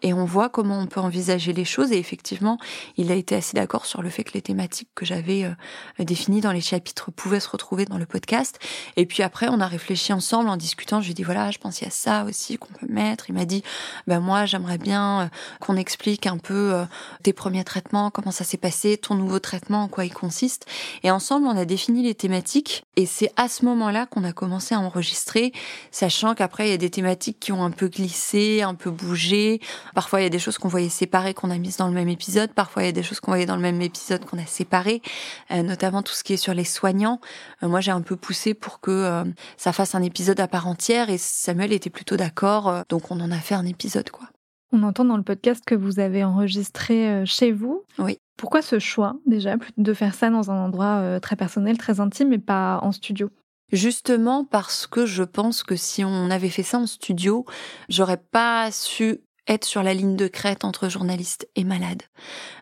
et 0.03 0.13
on 0.13 0.25
voit 0.25 0.49
comment 0.49 0.79
on 0.79 0.87
peut 0.87 1.01
envisager 1.01 1.53
les 1.53 1.65
choses. 1.65 1.93
Et 1.93 1.99
effectivement, 1.99 2.59
il 2.97 3.11
a 3.11 3.15
été 3.15 3.35
assez 3.35 3.55
d'accord 3.55 3.87
sur 3.87 4.03
le 4.03 4.11
fait 4.11 4.25
que 4.25 4.33
les 4.35 4.43
thématiques 4.43 4.91
que 4.95 5.07
j'avais 5.07 5.45
euh, 5.45 6.05
définies 6.05 6.41
dans 6.43 6.53
les 6.53 6.61
chapitres 6.61 7.11
pouvaient 7.11 7.41
se 7.41 7.49
retrouver 7.49 7.87
dans 7.87 7.97
le 7.97 8.05
podcast. 8.05 8.59
Et 8.97 9.07
puis 9.07 9.23
après, 9.23 9.49
on 9.49 9.61
a 9.61 9.67
réfléchi 9.67 10.13
ensemble 10.13 10.51
en 10.51 10.57
discutant. 10.57 11.01
Je 11.01 11.07
lui 11.07 11.13
ai 11.13 11.15
dit 11.15 11.23
voilà, 11.23 11.51
je 11.51 11.59
pense 11.59 11.79
qu'il 11.79 11.87
y 11.87 11.89
a 11.89 11.93
ça 11.93 12.25
aussi 12.25 12.59
qu'on 12.59 12.73
peut 12.75 12.87
mettre. 12.89 13.31
Il 13.31 13.35
m'a 13.35 13.47
dit 13.47 13.63
ben 14.07 14.21
moi, 14.21 14.45
j'aimerais 14.45 14.79
bien 14.79 15.23
euh, 15.23 15.27
qu'on 15.61 15.77
explique 15.77 16.27
un 16.27 16.39
peu 16.39 16.75
euh, 16.75 16.85
tes 17.23 17.33
premiers 17.33 17.65
traitements, 17.65 18.11
comment 18.11 18.31
ça 18.31 18.45
s'est 18.45 18.59
passé, 18.59 18.99
ton 18.99 19.15
nouveau 19.15 19.39
traitement, 19.39 19.85
en 19.85 19.89
quoi 19.89 20.05
il 20.05 20.13
consiste. 20.13 20.67
Et 21.03 21.11
ensemble, 21.11 21.47
on 21.47 21.57
a 21.57 21.65
défini 21.65 22.03
les 22.03 22.15
thématiques. 22.15 22.85
Et 22.97 23.07
c'est 23.07 23.33
à 23.37 23.49
ce 23.49 23.65
moment-là 23.65 24.07
qu'on 24.07 24.25
a 24.25 24.33
commencé 24.33 24.75
à 24.75 24.81
enregistrer, 24.81 25.53
sachant 25.91 26.35
qu'après, 26.35 26.69
il 26.69 26.71
y 26.73 26.75
a 26.75 26.79
des 26.79 26.91
thématiques 26.91 27.41
qui 27.41 27.53
ont 27.53 27.65
un 27.65 27.71
peu 27.71 27.89
glissé, 27.89 28.63
un 28.63 28.75
peu 28.75 28.91
bougé. 28.91 29.61
Parfois, 29.95 30.21
il 30.21 30.25
y 30.25 30.27
a 30.27 30.31
des 30.31 30.39
choses 30.39 30.59
qu'on 30.59 30.69
voyait 30.69 30.89
séparées 30.89 31.35
qu'on 31.35 31.51
a 31.51 31.59
mises 31.59 31.77
dans 31.77 31.87
le 31.87 31.95
même 31.95 32.09
épisode. 32.09 32.53
Parfois, 32.53 32.83
il 32.83 32.87
y 32.87 32.89
a 32.89 32.93
des 32.93 33.03
choses 33.03 33.21
qu'on 33.21 33.31
voyait 33.31 33.47
dans 33.47 33.57
le 33.57 33.63
même 33.63 33.81
épisode 33.81 34.25
qu'on 34.25 34.39
a 34.39 34.47
séparées, 34.47 35.03
euh, 35.51 35.63
notamment 35.63 36.03
tout 36.03 36.13
ce 36.13 36.25
qui 36.25 36.33
est 36.33 36.39
sur 36.39 36.55
les 36.55 36.65
soignants. 36.65 37.21
Euh, 37.63 37.69
moi, 37.69 37.81
j'ai 37.81 37.93
un 37.93 38.03
peu 38.03 38.17
poussé 38.17 38.55
pour 38.55 38.81
que 38.81 38.91
euh, 38.91 39.25
ça 39.57 39.73
fasse 39.73 39.95
un 39.95 40.03
épisode 40.03 40.41
à 40.41 40.49
part 40.49 40.67
entière 40.67 41.11
et 41.11 41.19
Samuel 41.19 41.73
était 41.73 41.91
plutôt 41.91 42.17
d'accord. 42.17 42.85
donc, 42.89 43.11
on 43.11 43.21
en 43.21 43.31
a 43.31 43.39
fait 43.39 43.55
un 43.55 43.67
épisode, 43.67 44.11
quoi. 44.11 44.29
On 44.73 44.83
entend 44.83 45.05
dans 45.05 45.17
le 45.17 45.23
podcast 45.23 45.63
que 45.65 45.77
vous 45.77 46.01
avez 46.01 46.25
enregistré 46.25 47.25
chez 47.27 47.53
vous. 47.53 47.85
Oui. 48.01 48.19
Pourquoi 48.37 48.61
ce 48.61 48.81
choix, 48.81 49.15
déjà, 49.25 49.55
de 49.77 49.95
faire 49.95 50.15
ça 50.15 50.31
dans 50.31 50.51
un 50.51 50.65
endroit 50.65 51.21
très 51.21 51.37
personnel, 51.37 51.79
très 51.79 52.01
intime, 52.01 52.33
et 52.33 52.39
pas 52.39 52.81
en 52.83 52.91
studio? 52.91 53.31
Justement 53.73 54.45
parce 54.45 54.87
que 54.87 55.07
je 55.07 55.23
pense 55.23 55.63
que 55.63 55.77
si 55.77 56.05
on 56.05 56.31
avait 56.31 56.49
fait 56.49 56.63
ça 56.63 56.79
en 56.79 56.87
studio, 56.87 57.45
j'aurais 57.89 58.19
pas 58.19 58.71
su 58.71 59.21
être 59.49 59.65
sur 59.65 59.83
la 59.83 59.95
ligne 59.95 60.17
de 60.17 60.27
crête 60.27 60.65
entre 60.65 60.89
journaliste 60.89 61.49
et 61.57 61.65
malade. 61.65 62.03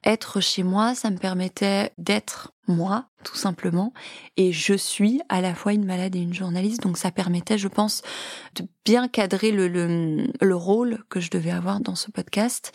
Être 0.04 0.40
chez 0.40 0.62
moi, 0.62 0.94
ça 0.94 1.10
me 1.10 1.18
permettait 1.18 1.92
d'être 1.98 2.52
moi, 2.68 3.06
tout 3.24 3.36
simplement. 3.36 3.92
Et 4.36 4.52
je 4.52 4.74
suis 4.74 5.20
à 5.28 5.40
la 5.40 5.54
fois 5.54 5.72
une 5.72 5.84
malade 5.84 6.14
et 6.16 6.20
une 6.20 6.34
journaliste, 6.34 6.82
donc 6.82 6.96
ça 6.96 7.10
permettait, 7.10 7.58
je 7.58 7.68
pense, 7.68 8.02
de 8.54 8.64
bien 8.84 9.08
cadrer 9.08 9.50
le, 9.52 9.68
le, 9.68 10.56
rôle 10.56 11.04
que 11.08 11.20
je 11.20 11.30
devais 11.30 11.50
avoir 11.50 11.80
dans 11.80 11.94
ce 11.94 12.10
podcast. 12.10 12.72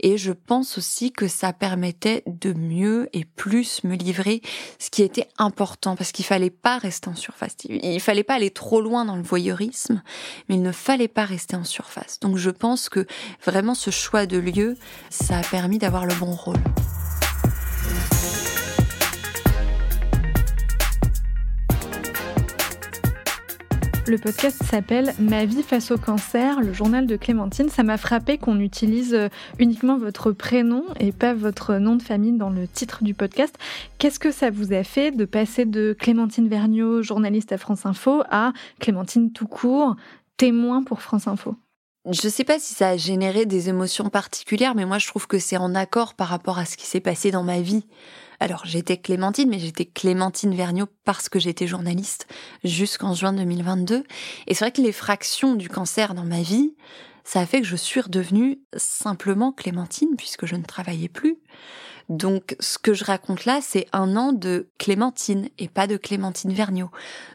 Et 0.00 0.18
je 0.18 0.32
pense 0.32 0.78
aussi 0.78 1.12
que 1.12 1.28
ça 1.28 1.52
permettait 1.52 2.22
de 2.26 2.52
mieux 2.52 3.08
et 3.12 3.24
plus 3.24 3.84
me 3.84 3.94
livrer, 3.94 4.40
ce 4.78 4.90
qui 4.90 5.02
était 5.02 5.28
important, 5.38 5.96
parce 5.96 6.12
qu'il 6.12 6.24
fallait 6.24 6.50
pas 6.50 6.78
rester 6.78 7.08
en 7.08 7.14
surface. 7.14 7.56
Il 7.68 8.00
fallait 8.00 8.24
pas 8.24 8.34
aller 8.34 8.50
trop 8.50 8.80
loin 8.80 9.04
dans 9.04 9.16
le 9.16 9.22
voyeurisme, 9.22 10.02
mais 10.48 10.56
il 10.56 10.62
ne 10.62 10.72
fallait 10.72 11.08
pas 11.08 11.24
rester 11.24 11.56
en 11.56 11.64
surface. 11.64 12.20
Donc 12.20 12.36
je 12.36 12.50
pense 12.50 12.88
que 12.88 13.06
vraiment 13.44 13.74
ce 13.74 13.90
choix 13.90 14.26
de 14.26 14.38
lieu, 14.38 14.76
ça 15.10 15.38
a 15.38 15.42
permis 15.42 15.78
d'avoir 15.78 16.06
le 16.06 16.14
bon 16.14 16.32
rôle. 16.32 16.58
Le 24.06 24.18
podcast 24.18 24.62
s'appelle 24.62 25.14
Ma 25.18 25.46
vie 25.46 25.62
face 25.62 25.90
au 25.90 25.96
cancer, 25.96 26.60
le 26.60 26.74
journal 26.74 27.06
de 27.06 27.16
Clémentine. 27.16 27.70
Ça 27.70 27.82
m'a 27.82 27.96
frappé 27.96 28.36
qu'on 28.36 28.60
utilise 28.60 29.14
euh, 29.14 29.28
uniquement 29.58 29.96
votre 29.96 30.30
prénom 30.30 30.84
et 31.00 31.10
pas 31.10 31.32
votre 31.32 31.76
nom 31.76 31.96
de 31.96 32.02
famille 32.02 32.36
dans 32.36 32.50
le 32.50 32.68
titre 32.68 33.02
du 33.02 33.14
podcast. 33.14 33.56
Qu'est-ce 33.96 34.18
que 34.18 34.30
ça 34.30 34.50
vous 34.50 34.74
a 34.74 34.84
fait 34.84 35.10
de 35.10 35.24
passer 35.24 35.64
de 35.64 35.96
Clémentine 35.98 36.48
Vergniaud, 36.48 37.02
journaliste 37.02 37.52
à 37.52 37.56
France 37.56 37.86
Info, 37.86 38.22
à 38.30 38.52
Clémentine 38.78 39.32
tout 39.32 39.46
court, 39.46 39.96
témoin 40.36 40.82
pour 40.82 41.00
France 41.00 41.26
Info? 41.26 41.54
Je 42.10 42.26
ne 42.26 42.30
sais 42.30 42.44
pas 42.44 42.58
si 42.58 42.74
ça 42.74 42.90
a 42.90 42.96
généré 42.98 43.46
des 43.46 43.70
émotions 43.70 44.10
particulières, 44.10 44.74
mais 44.74 44.84
moi 44.84 44.98
je 44.98 45.06
trouve 45.06 45.26
que 45.26 45.38
c'est 45.38 45.56
en 45.56 45.74
accord 45.74 46.12
par 46.12 46.28
rapport 46.28 46.58
à 46.58 46.66
ce 46.66 46.76
qui 46.76 46.84
s'est 46.84 47.00
passé 47.00 47.30
dans 47.30 47.42
ma 47.42 47.62
vie. 47.62 47.86
Alors 48.40 48.62
j'étais 48.64 48.96
Clémentine, 48.96 49.48
mais 49.48 49.58
j'étais 49.58 49.84
Clémentine 49.84 50.54
Vergniaud 50.54 50.88
parce 51.04 51.28
que 51.28 51.38
j'étais 51.38 51.66
journaliste 51.66 52.26
jusqu'en 52.64 53.14
juin 53.14 53.32
2022. 53.32 54.04
Et 54.46 54.54
c'est 54.54 54.64
vrai 54.64 54.72
que 54.72 54.82
les 54.82 54.92
fractions 54.92 55.54
du 55.54 55.68
cancer 55.68 56.14
dans 56.14 56.24
ma 56.24 56.42
vie, 56.42 56.74
ça 57.24 57.40
a 57.40 57.46
fait 57.46 57.60
que 57.60 57.66
je 57.66 57.76
suis 57.76 58.00
redevenue 58.00 58.60
simplement 58.76 59.52
Clémentine 59.52 60.16
puisque 60.16 60.46
je 60.46 60.56
ne 60.56 60.64
travaillais 60.64 61.08
plus. 61.08 61.38
Donc 62.08 62.54
ce 62.60 62.78
que 62.78 62.92
je 62.92 63.04
raconte 63.04 63.46
là, 63.46 63.60
c'est 63.62 63.86
un 63.92 64.16
an 64.16 64.32
de 64.32 64.68
Clémentine 64.78 65.48
et 65.58 65.68
pas 65.68 65.86
de 65.86 65.96
Clémentine 65.96 66.52
Vergniaud. 66.52 66.90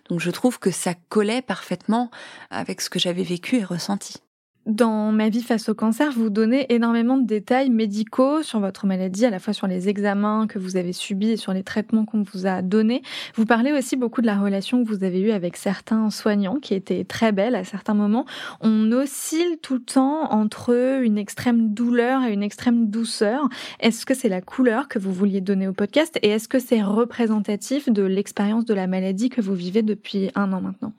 Donc 0.09 0.19
je 0.19 0.29
trouve 0.29 0.59
que 0.59 0.71
ça 0.71 0.93
collait 1.09 1.41
parfaitement 1.41 2.11
avec 2.51 2.81
ce 2.81 2.89
que 2.89 2.99
j'avais 2.99 3.23
vécu 3.23 3.57
et 3.57 3.63
ressenti. 3.63 4.21
Dans 4.69 5.11
ma 5.11 5.29
vie 5.29 5.41
face 5.41 5.67
au 5.69 5.73
cancer, 5.73 6.11
vous 6.11 6.29
donnez 6.29 6.71
énormément 6.71 7.17
de 7.17 7.25
détails 7.25 7.71
médicaux 7.71 8.43
sur 8.43 8.59
votre 8.59 8.85
maladie, 8.85 9.25
à 9.25 9.31
la 9.31 9.39
fois 9.39 9.51
sur 9.51 9.65
les 9.65 9.89
examens 9.89 10.45
que 10.45 10.59
vous 10.59 10.77
avez 10.77 10.93
subis 10.93 11.31
et 11.31 11.37
sur 11.37 11.53
les 11.53 11.63
traitements 11.63 12.05
qu'on 12.05 12.21
vous 12.21 12.45
a 12.45 12.61
donnés. 12.61 13.01
Vous 13.33 13.47
parlez 13.47 13.73
aussi 13.73 13.95
beaucoup 13.95 14.21
de 14.21 14.27
la 14.27 14.37
relation 14.37 14.83
que 14.83 14.87
vous 14.87 15.03
avez 15.03 15.21
eue 15.21 15.31
avec 15.31 15.57
certains 15.57 16.11
soignants, 16.11 16.59
qui 16.59 16.75
était 16.75 17.03
très 17.03 17.31
belle 17.31 17.55
à 17.55 17.63
certains 17.63 17.95
moments. 17.95 18.27
On 18.61 18.91
oscille 18.91 19.57
tout 19.63 19.73
le 19.73 19.83
temps 19.83 20.31
entre 20.31 21.01
une 21.01 21.17
extrême 21.17 21.73
douleur 21.73 22.21
et 22.21 22.31
une 22.31 22.43
extrême 22.43 22.91
douceur. 22.91 23.49
Est-ce 23.79 24.05
que 24.05 24.13
c'est 24.13 24.29
la 24.29 24.41
couleur 24.41 24.87
que 24.87 24.99
vous 24.99 25.11
vouliez 25.11 25.41
donner 25.41 25.67
au 25.67 25.73
podcast? 25.73 26.19
Et 26.21 26.29
est-ce 26.29 26.47
que 26.47 26.59
c'est 26.59 26.83
représentatif 26.83 27.89
de 27.89 28.03
l'expérience 28.03 28.65
de 28.65 28.75
la 28.75 28.85
maladie 28.85 29.29
que 29.29 29.41
vous 29.41 29.55
vivez 29.55 29.81
depuis 29.81 30.29
un 30.35 30.53
an 30.53 30.61
maintenant? 30.61 30.93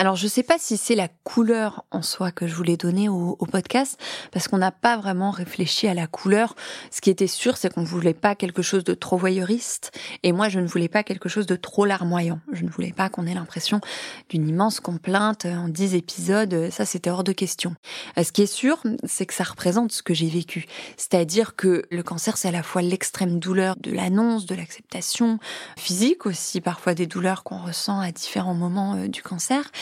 Alors 0.00 0.14
je 0.14 0.28
sais 0.28 0.44
pas 0.44 0.58
si 0.60 0.76
c'est 0.76 0.94
la 0.94 1.08
couleur 1.08 1.84
en 1.90 2.02
soi 2.02 2.30
que 2.30 2.46
je 2.46 2.54
voulais 2.54 2.76
donner 2.76 3.08
au, 3.08 3.34
podcast 3.50 3.98
parce 4.30 4.46
qu'on 4.46 4.58
n'a 4.58 4.70
pas 4.70 4.96
vraiment 4.96 5.32
réfléchi 5.32 5.88
à 5.88 5.94
la 5.94 6.06
couleur. 6.06 6.54
Ce 6.92 7.00
qui 7.00 7.10
était 7.10 7.26
sûr, 7.26 7.56
c'est 7.56 7.72
qu'on 7.72 7.80
ne 7.80 7.86
voulait 7.86 8.14
pas 8.14 8.36
quelque 8.36 8.62
chose 8.62 8.84
de 8.84 8.94
trop 8.94 9.16
voyeuriste 9.16 9.90
et 10.22 10.30
moi 10.30 10.48
je 10.48 10.60
ne 10.60 10.68
voulais 10.68 10.88
pas 10.88 11.02
quelque 11.02 11.28
chose 11.28 11.46
de 11.46 11.56
trop 11.56 11.84
larmoyant. 11.84 12.38
Je 12.52 12.62
ne 12.62 12.70
voulais 12.70 12.92
pas 12.92 13.08
qu'on 13.08 13.26
ait 13.26 13.34
l'impression 13.34 13.80
d'une 14.28 14.46
immense 14.46 14.78
complainte 14.78 15.46
en 15.46 15.68
dix 15.68 15.96
épisodes. 15.96 16.70
Ça 16.70 16.84
c'était 16.84 17.10
hors 17.10 17.24
de 17.24 17.32
question. 17.32 17.74
Euh, 18.18 18.22
ce 18.22 18.30
qui 18.30 18.42
est 18.42 18.46
sûr, 18.46 18.80
c'est 19.02 19.26
que 19.26 19.34
ça 19.34 19.44
représente 19.44 19.90
ce 19.90 20.04
que 20.04 20.14
j'ai 20.14 20.28
vécu. 20.28 20.66
C'est-à-dire 20.96 21.56
que 21.56 21.82
le 21.90 22.02
cancer 22.04 22.36
c'est 22.36 22.48
à 22.48 22.52
la 22.52 22.62
fois 22.62 22.82
l'extrême 22.82 23.40
douleur 23.40 23.74
de 23.80 23.90
l'annonce, 23.90 24.46
de 24.46 24.54
l'acceptation 24.54 25.40
physique 25.76 26.24
aussi, 26.24 26.60
parfois 26.60 26.94
des 26.94 27.08
douleurs 27.08 27.42
qu'on 27.42 27.58
ressent 27.58 27.98
à 27.98 28.12
différents 28.12 28.54
moments 28.54 28.94
euh, 28.94 29.08
du 29.08 29.22
cancer 29.22 29.72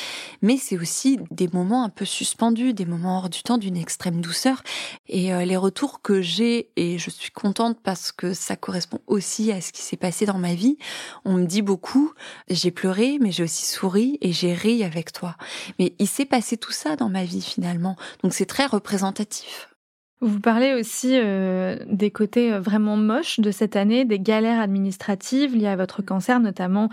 mais 0.42 0.56
c'est 0.56 0.78
aussi 0.78 1.18
des 1.30 1.48
moments 1.48 1.84
un 1.84 1.88
peu 1.88 2.04
suspendus, 2.04 2.74
des 2.74 2.86
moments 2.86 3.18
hors 3.18 3.30
du 3.30 3.42
temps 3.42 3.58
d'une 3.58 3.76
extrême 3.76 4.20
douceur. 4.20 4.62
Et 5.08 5.32
euh, 5.32 5.44
les 5.44 5.56
retours 5.56 6.02
que 6.02 6.20
j'ai, 6.20 6.70
et 6.76 6.98
je 6.98 7.10
suis 7.10 7.30
contente 7.30 7.78
parce 7.82 8.12
que 8.12 8.34
ça 8.34 8.56
correspond 8.56 9.00
aussi 9.06 9.52
à 9.52 9.60
ce 9.60 9.72
qui 9.72 9.82
s'est 9.82 9.96
passé 9.96 10.26
dans 10.26 10.38
ma 10.38 10.54
vie, 10.54 10.78
on 11.24 11.34
me 11.34 11.46
dit 11.46 11.62
beaucoup, 11.62 12.12
j'ai 12.48 12.70
pleuré, 12.70 13.18
mais 13.20 13.30
j'ai 13.30 13.42
aussi 13.42 13.66
souri 13.66 14.18
et 14.20 14.32
j'ai 14.32 14.54
ri 14.54 14.84
avec 14.84 15.12
toi. 15.12 15.36
Mais 15.78 15.94
il 15.98 16.08
s'est 16.08 16.26
passé 16.26 16.56
tout 16.56 16.72
ça 16.72 16.96
dans 16.96 17.08
ma 17.08 17.24
vie 17.24 17.42
finalement, 17.42 17.96
donc 18.22 18.34
c'est 18.34 18.46
très 18.46 18.66
représentatif. 18.66 19.68
Vous 20.22 20.40
parlez 20.40 20.72
aussi 20.72 21.10
euh, 21.12 21.76
des 21.86 22.10
côtés 22.10 22.50
euh, 22.50 22.60
vraiment 22.60 22.96
moches 22.96 23.38
de 23.38 23.50
cette 23.50 23.76
année, 23.76 24.06
des 24.06 24.18
galères 24.18 24.60
administratives 24.60 25.54
liées 25.54 25.66
à 25.66 25.76
votre 25.76 26.00
cancer, 26.00 26.40
notamment 26.40 26.88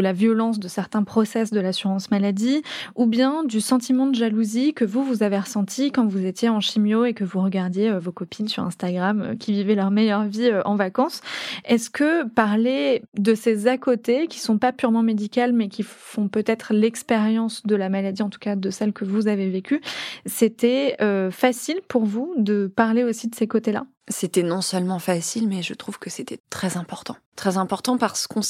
la 0.00 0.12
violence 0.12 0.60
de 0.60 0.68
certains 0.68 1.02
process 1.02 1.50
de 1.50 1.58
l'assurance 1.58 2.12
maladie, 2.12 2.62
ou 2.94 3.06
bien 3.06 3.42
du 3.42 3.60
sentiment 3.60 4.06
de 4.06 4.14
jalousie 4.14 4.72
que 4.72 4.84
vous, 4.84 5.02
vous 5.02 5.24
avez 5.24 5.36
ressenti 5.36 5.90
quand 5.90 6.06
vous 6.06 6.24
étiez 6.24 6.48
en 6.48 6.60
chimio 6.60 7.04
et 7.04 7.14
que 7.14 7.24
vous 7.24 7.40
regardiez 7.40 7.90
euh, 7.90 7.98
vos 7.98 8.12
copines 8.12 8.46
sur 8.46 8.62
Instagram 8.62 9.22
euh, 9.22 9.34
qui 9.34 9.52
vivaient 9.52 9.74
leur 9.74 9.90
meilleure 9.90 10.24
vie 10.24 10.50
euh, 10.50 10.62
en 10.64 10.76
vacances. 10.76 11.20
Est-ce 11.64 11.90
que 11.90 12.28
parler 12.28 13.02
de 13.18 13.34
ces 13.34 13.66
à 13.66 13.76
côté, 13.76 14.28
qui 14.28 14.38
sont 14.38 14.56
pas 14.56 14.72
purement 14.72 15.02
médicales, 15.02 15.52
mais 15.52 15.68
qui 15.68 15.82
font 15.82 16.28
peut-être 16.28 16.72
l'expérience 16.72 17.66
de 17.66 17.74
la 17.74 17.88
maladie, 17.88 18.22
en 18.22 18.30
tout 18.30 18.38
cas 18.38 18.54
de 18.54 18.70
celle 18.70 18.92
que 18.92 19.04
vous 19.04 19.26
avez 19.26 19.50
vécue, 19.50 19.80
c'était 20.26 20.96
facile 21.32 21.80
pour 21.88 22.04
vous 22.04 22.34
de 22.36 22.72
parler 22.74 23.02
aussi 23.02 23.28
de 23.28 23.34
ces 23.34 23.48
côtés-là? 23.48 23.84
C'était 24.08 24.42
non 24.42 24.60
seulement 24.60 25.00
facile, 25.00 25.48
mais 25.48 25.62
je 25.62 25.74
trouve 25.74 25.98
que 25.98 26.08
c'était 26.08 26.38
très 26.50 26.76
important. 26.76 27.16
Très 27.36 27.56
important 27.56 27.98
parce 27.98 28.26
qu'on 28.26 28.42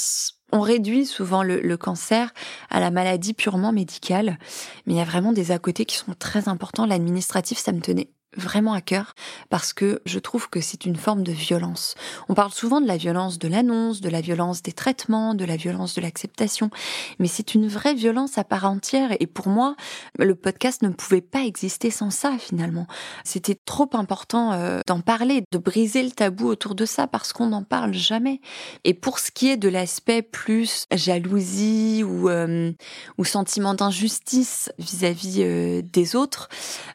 on 0.53 0.61
réduit 0.61 1.07
souvent 1.07 1.43
le, 1.43 1.61
le, 1.61 1.77
cancer 1.77 2.33
à 2.71 2.81
la 2.81 2.91
maladie 2.91 3.35
purement 3.35 3.73
médicale, 3.73 4.39
mais 4.87 4.95
il 4.95 4.97
y 4.97 5.01
a 5.01 5.05
vraiment 5.05 5.33
des 5.33 5.53
à 5.53 5.59
côté 5.59 5.85
qui 5.85 5.97
sont 5.97 6.15
très 6.19 6.49
importants. 6.49 6.87
L'administratif, 6.87 7.59
ça 7.59 7.73
me 7.73 7.81
tenait 7.81 8.09
vraiment 8.39 8.73
à 8.73 8.81
cœur 8.81 9.15
parce 9.51 9.73
que 9.73 10.01
je 10.07 10.19
trouve 10.19 10.49
que 10.49 10.61
c'est 10.61 10.87
une 10.87 10.97
forme 10.97 11.23
de 11.23 11.33
violence. 11.33 11.95
On 12.29 12.35
parle 12.35 12.53
souvent 12.53 12.81
de 12.81 12.87
la 12.87 12.97
violence 12.97 13.39
de 13.39 13.49
l'annonce, 13.49 14.01
de 14.01 14.09
la 14.09 14.21
violence 14.21 14.63
des 14.63 14.73
traitements, 14.73 15.35
de 15.35 15.45
la 15.45 15.57
violence 15.57 15.95
de 15.95 16.01
l'acceptation, 16.01 16.71
mais 17.19 17.29
c'est 17.29 17.55
une 17.55 17.69
vraie 17.69 17.95
violence 17.95 18.39
à 18.39 18.45
part 18.45 18.65
entière 18.65 19.11
et 19.21 19.27
pour 19.27 19.49
moi, 19.49 19.77
le 20.19 20.35
podcast 20.35 20.83
ne 20.83 20.91
pouvait 20.91 21.21
pas 21.21 21.41
exister 21.41 21.91
sans 21.91 22.11
ça 22.11 22.37
finalement. 22.39 22.87
C'était 23.25 23.59
trop 23.65 23.89
important 23.93 24.53
euh, 24.53 24.81
d'en 24.87 25.01
parler, 25.01 25.43
de 25.53 25.59
briser 25.59 26.03
le 26.03 26.11
tabou 26.11 26.47
autour 26.47 26.75
de 26.75 26.85
ça 26.85 27.07
parce 27.07 27.33
qu'on 27.33 27.49
n'en 27.49 27.63
parle 27.63 27.93
jamais. 27.93 28.41
Et 28.85 28.95
pour 28.95 29.19
ce 29.19 29.31
qui 29.31 29.49
est 29.49 29.57
de 29.57 29.69
l'aspect 29.69 30.23
plus 30.23 30.87
jalousie 30.93 32.03
ou, 32.05 32.29
euh, 32.29 32.73
ou 33.19 33.25
sentiment 33.25 33.75
d'injustice 33.75 34.71
vis-à-vis 34.79 35.43
euh, 35.43 35.83
des 35.83 36.17
autres, 36.17 36.49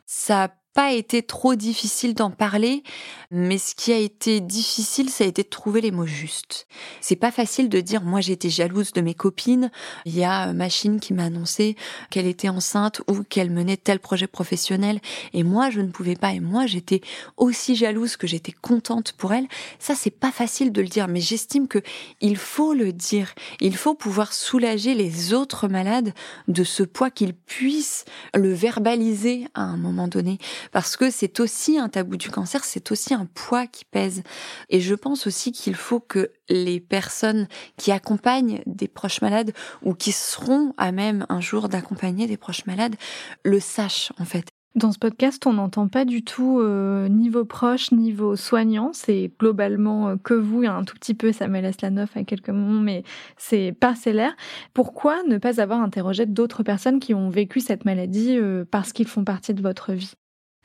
ça 0.06 0.50
pas 0.74 0.92
été 0.92 1.22
trop 1.22 1.56
difficile 1.56 2.16
d'en 2.16 2.32
parler, 2.32 2.84
mais 3.30 3.58
ce 3.58 3.76
qui 3.76 3.92
a 3.92 3.98
été 3.98 4.42
difficile, 4.42 5.10
ça 5.10 5.24
a 5.24 5.28
été 5.28 5.44
de 5.44 5.50
trouver 5.50 5.82
les 5.82 5.92
mots 5.92 6.08
justes. 6.08 6.68
C'est 7.00 7.16
pas 7.16 7.32
facile 7.32 7.70
de 7.70 7.80
dire, 7.80 8.02
moi 8.02 8.22
j'étais 8.22 8.50
jalouse 8.50 8.92
de 8.92 9.02
mes 9.02 9.14
copines. 9.14 9.72
Il 10.06 10.16
y 10.16 10.24
a 10.24 10.52
Machine 10.54 11.00
qui 11.00 11.14
m'a 11.14 11.26
annoncé 11.26 11.76
qu'elle 12.10 12.26
était 12.26 12.50
enceinte 12.50 13.02
ou 13.08 13.24
qu'elle 13.24 13.52
menait 13.52 13.78
tel 13.78 14.00
projet 14.00 14.28
professionnel, 14.28 15.00
et 15.34 15.44
moi 15.44 15.70
je 15.70 15.82
ne 15.82 15.90
pouvais 15.90 16.16
pas, 16.16 16.34
et 16.34 16.40
moi 16.40 16.66
j'étais 16.66 17.02
aussi 17.38 17.76
jalouse 17.76 18.18
que 18.18 18.28
j'étais 18.28 18.52
contente 18.52 19.14
pour 19.14 19.34
elle. 19.34 19.48
Ça 19.80 19.94
c'est 19.96 20.10
pas 20.10 20.32
facile 20.32 20.72
de 20.72 20.82
le 20.82 20.88
dire, 20.88 21.08
mais 21.08 21.22
j'estime 21.22 21.68
que 21.68 21.80
il 22.22 22.38
faut 22.38 22.74
le 22.74 22.92
dire. 22.92 23.34
Il 23.62 23.76
faut 23.76 23.94
pouvoir 23.94 24.34
soulager 24.34 24.96
les 24.96 25.34
autres 25.34 25.68
malades 25.68 26.14
de 26.48 26.64
ce 26.64 26.84
poids 26.84 27.12
qu'ils 27.12 27.34
puissent 27.34 28.06
le 28.34 28.54
verbaliser 28.54 29.48
à 29.54 29.62
un 29.62 29.78
moment 29.78 30.08
donné 30.08 30.40
parce 30.72 30.98
que 30.98 31.10
c'est 31.10 31.40
aussi 31.40 31.78
un 31.78 31.90
tabou 31.90 32.18
du 32.18 32.30
cancer, 32.30 32.64
c'est 32.64 32.92
aussi 32.92 33.14
un 33.14 33.28
poids 33.34 33.68
qui 33.68 33.86
pèse. 33.86 34.24
Et 34.70 34.80
je 34.80 34.96
pense 34.96 35.28
aussi 35.28 35.52
qu'il 35.52 35.76
faut 35.76 36.00
que 36.00 36.32
les 36.50 36.80
personnes 36.80 37.48
qui 37.78 37.92
accompagnent 37.92 38.62
des 38.66 38.88
proches 38.88 39.22
malades 39.22 39.52
ou 39.82 39.94
qui 39.94 40.12
seront 40.12 40.74
à 40.78 40.92
même 40.92 41.26
un 41.30 41.42
jour 41.42 41.70
d'accompagner 41.70 42.28
des 42.28 42.38
proches 42.38 42.66
malades 42.66 42.96
le 43.44 43.60
sachent 43.60 44.12
en 44.20 44.26
fait. 44.26 44.54
Dans 44.76 44.92
ce 44.92 44.98
podcast, 44.98 45.46
on 45.46 45.54
n'entend 45.54 45.88
pas 45.88 46.04
du 46.04 46.24
tout 46.24 46.60
euh, 46.60 47.08
niveau 47.08 47.46
proche, 47.46 47.92
niveau 47.92 48.36
soignant. 48.36 48.90
C'est 48.92 49.32
globalement 49.40 50.10
euh, 50.10 50.16
que 50.16 50.34
vous 50.34 50.64
un 50.64 50.84
tout 50.84 50.96
petit 50.96 51.14
peu 51.14 51.32
Samuel 51.32 51.66
Aslanoff 51.66 52.18
à 52.18 52.24
quelques 52.24 52.50
moments, 52.50 52.82
mais 52.82 53.04
c'est 53.38 53.72
parcellaire. 53.72 54.36
Pourquoi 54.74 55.22
ne 55.28 55.38
pas 55.38 55.62
avoir 55.62 55.80
interrogé 55.80 56.26
d'autres 56.26 56.64
personnes 56.64 57.00
qui 57.00 57.14
ont 57.14 57.30
vécu 57.30 57.60
cette 57.60 57.86
maladie 57.86 58.36
euh, 58.36 58.66
parce 58.70 58.94
qu'ils 58.94 59.08
font 59.08 59.24
partie 59.24 59.54
de 59.54 59.62
votre 59.62 59.94
vie? 59.94 60.14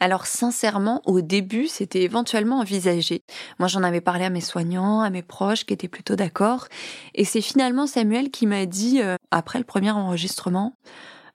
Alors 0.00 0.26
sincèrement, 0.26 1.02
au 1.07 1.21
début, 1.21 1.67
c'était 1.67 2.02
éventuellement 2.02 2.59
envisagé. 2.61 3.23
Moi, 3.59 3.69
j'en 3.69 3.83
avais 3.83 4.00
parlé 4.00 4.25
à 4.25 4.31
mes 4.31 4.40
soignants, 4.40 5.00
à 5.00 5.11
mes 5.11 5.23
proches, 5.23 5.64
qui 5.64 5.75
étaient 5.75 5.88
plutôt 5.88 6.17
d'accord. 6.17 6.69
Et 7.14 7.25
c'est 7.25 7.40
finalement 7.40 7.87
Samuel 7.87 8.31
qui 8.31 8.47
m'a 8.47 8.67
dit, 8.67 9.02
euh, 9.02 9.17
après 9.31 9.59
le 9.59 9.64
premier 9.64 9.90
enregistrement, 9.90 10.75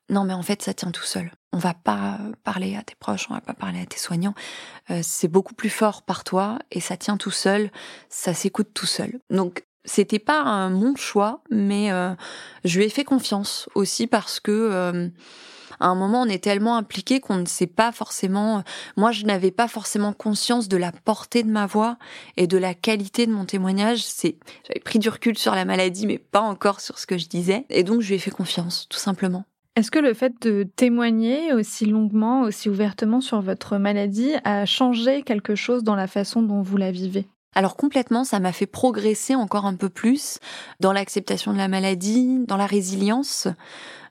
non 0.09 0.23
mais 0.23 0.33
en 0.33 0.43
fait, 0.43 0.61
ça 0.61 0.73
tient 0.73 0.91
tout 0.91 1.03
seul. 1.03 1.31
On 1.51 1.57
va 1.57 1.73
pas 1.73 2.19
parler 2.43 2.75
à 2.75 2.83
tes 2.83 2.95
proches, 2.95 3.27
on 3.29 3.33
va 3.33 3.41
pas 3.41 3.53
parler 3.53 3.81
à 3.81 3.85
tes 3.85 3.97
soignants. 3.99 4.33
Euh, 4.91 5.01
c'est 5.03 5.27
beaucoup 5.27 5.53
plus 5.53 5.69
fort 5.69 6.01
par 6.01 6.23
toi 6.23 6.59
et 6.71 6.79
ça 6.79 6.97
tient 6.97 7.17
tout 7.17 7.31
seul, 7.31 7.69
ça 8.09 8.33
s'écoute 8.33 8.69
tout 8.73 8.85
seul. 8.85 9.19
Donc 9.29 9.65
c'était 9.85 10.19
pas 10.19 10.69
mon 10.69 10.95
choix, 10.95 11.41
mais 11.51 11.91
euh, 11.91 12.13
je 12.63 12.79
lui 12.79 12.85
ai 12.85 12.89
fait 12.89 13.03
confiance 13.03 13.69
aussi 13.75 14.07
parce 14.07 14.39
que 14.39 15.11
à 15.79 15.87
un 15.87 15.95
moment, 15.95 16.21
on 16.21 16.27
est 16.27 16.43
tellement 16.43 16.77
impliqué 16.77 17.19
qu'on 17.19 17.37
ne 17.37 17.45
sait 17.45 17.67
pas 17.67 17.91
forcément. 17.91 18.63
Moi, 18.97 19.11
je 19.11 19.25
n'avais 19.25 19.51
pas 19.51 19.67
forcément 19.67 20.13
conscience 20.13 20.67
de 20.67 20.77
la 20.77 20.91
portée 20.91 21.43
de 21.43 21.49
ma 21.49 21.65
voix 21.65 21.97
et 22.37 22.47
de 22.47 22.57
la 22.57 22.73
qualité 22.73 23.25
de 23.25 23.31
mon 23.31 23.45
témoignage. 23.45 24.03
C'est, 24.03 24.37
j'avais 24.67 24.79
pris 24.79 24.99
du 24.99 25.09
recul 25.09 25.37
sur 25.37 25.55
la 25.55 25.65
maladie, 25.65 26.07
mais 26.07 26.17
pas 26.17 26.41
encore 26.41 26.79
sur 26.79 26.99
ce 26.99 27.07
que 27.07 27.17
je 27.17 27.27
disais. 27.27 27.65
Et 27.69 27.83
donc, 27.83 28.01
je 28.01 28.09
lui 28.09 28.15
ai 28.15 28.19
fait 28.19 28.31
confiance, 28.31 28.87
tout 28.89 28.99
simplement. 28.99 29.45
Est-ce 29.75 29.89
que 29.89 29.99
le 29.99 30.13
fait 30.13 30.33
de 30.43 30.63
témoigner 30.75 31.51
aussi 31.51 31.87
longuement, 31.87 32.41
aussi 32.41 32.69
ouvertement 32.69 33.21
sur 33.21 33.41
votre 33.41 33.77
maladie 33.77 34.33
a 34.43 34.67
changé 34.67 35.23
quelque 35.23 35.55
chose 35.55 35.83
dans 35.83 35.95
la 35.95 36.05
façon 36.05 36.43
dont 36.43 36.61
vous 36.61 36.77
la 36.77 36.91
vivez? 36.91 37.27
Alors 37.55 37.75
complètement, 37.75 38.23
ça 38.23 38.39
m'a 38.39 38.51
fait 38.51 38.65
progresser 38.65 39.35
encore 39.35 39.65
un 39.65 39.75
peu 39.75 39.89
plus 39.89 40.39
dans 40.79 40.93
l'acceptation 40.93 41.53
de 41.53 41.57
la 41.57 41.67
maladie, 41.67 42.39
dans 42.47 42.57
la 42.57 42.65
résilience, 42.65 43.47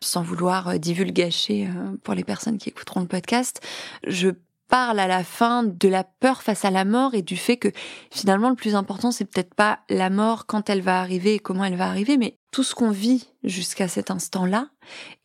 sans 0.01 0.23
vouloir 0.23 0.69
euh, 0.69 0.79
divulgacher 0.79 1.67
euh, 1.67 1.97
pour 2.03 2.15
les 2.15 2.25
personnes 2.25 2.59
qui 2.59 2.69
écouteront 2.69 3.01
le 3.01 3.07
podcast. 3.07 3.61
Je 4.07 4.31
parle 4.69 5.01
à 5.01 5.07
la 5.07 5.23
fin 5.23 5.65
de 5.65 5.89
la 5.89 6.03
peur 6.03 6.43
face 6.43 6.65
à 6.65 6.71
la 6.71 6.87
mort 6.87 7.15
et 7.15 7.21
du 7.21 7.37
fait 7.37 7.59
que 7.59 7.69
finalement 8.11 8.49
le 8.49 8.57
plus 8.57 8.75
important 8.75 9.11
c'est 9.11 9.27
peut-être 9.27 9.55
pas 9.55 9.81
la 9.91 10.09
mort 10.09 10.47
quand 10.47 10.71
elle 10.71 10.81
va 10.81 10.99
arriver 10.99 11.35
et 11.35 11.39
comment 11.39 11.65
elle 11.65 11.77
va 11.77 11.89
arriver, 11.89 12.17
mais 12.17 12.39
tout 12.53 12.63
ce 12.63 12.75
qu'on 12.75 12.91
vit 12.91 13.29
jusqu'à 13.45 13.87
cet 13.87 14.11
instant-là. 14.11 14.69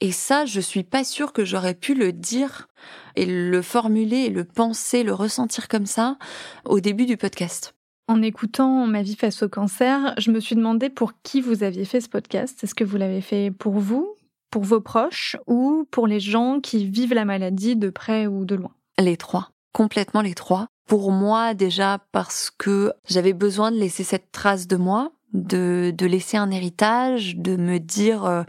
Et 0.02 0.12
ça, 0.12 0.46
je 0.46 0.60
suis 0.60 0.84
pas 0.84 1.06
sûre 1.06 1.32
que 1.32 1.46
j'aurais 1.46 1.76
pu 1.76 1.94
le 1.94 2.12
dire 2.12 2.68
et 3.16 3.26
le 3.26 3.62
formuler, 3.62 4.30
le 4.30 4.44
penser, 4.44 5.04
le 5.04 5.14
ressentir 5.14 5.70
comme 5.70 5.86
ça 5.86 6.18
au 6.66 6.82
début 6.82 7.06
du 7.06 7.16
podcast. 7.16 7.77
En 8.10 8.22
écoutant 8.22 8.88
Ma 8.88 9.02
vie 9.02 9.16
face 9.16 9.44
au 9.44 9.50
cancer, 9.50 10.14
je 10.18 10.32
me 10.32 10.40
suis 10.40 10.56
demandé 10.56 10.90
pour 10.90 11.12
qui 11.24 11.42
vous 11.42 11.64
aviez 11.64 11.84
fait 11.84 12.00
ce 12.00 12.08
podcast. 12.08 12.64
Est-ce 12.64 12.74
que 12.74 12.86
vous 12.86 12.96
l'avez 12.96 13.20
fait 13.20 13.52
pour 13.52 13.74
vous, 13.74 14.16
pour 14.50 14.64
vos 14.64 14.80
proches 14.80 15.36
ou 15.46 15.86
pour 15.92 16.08
les 16.08 16.22
gens 16.22 16.62
qui 16.62 16.86
vivent 16.86 17.14
la 17.14 17.26
maladie 17.26 17.76
de 17.76 17.90
près 17.90 18.26
ou 18.26 18.46
de 18.46 18.56
loin? 18.56 18.72
Les 18.98 19.18
trois, 19.18 19.52
complètement 19.74 20.22
les 20.22 20.36
trois. 20.36 20.68
Pour 20.88 21.12
moi 21.12 21.54
déjà 21.54 22.00
parce 22.14 22.50
que 22.50 22.94
j'avais 23.10 23.34
besoin 23.34 23.72
de 23.72 23.78
laisser 23.78 24.06
cette 24.06 24.32
trace 24.32 24.68
de 24.68 24.78
moi, 24.78 25.12
de, 25.34 25.94
laisser 26.00 26.38
un 26.38 26.50
héritage, 26.50 27.36
de 27.36 27.58
me 27.58 27.78
dire 27.78 28.24
euh, 28.24 28.44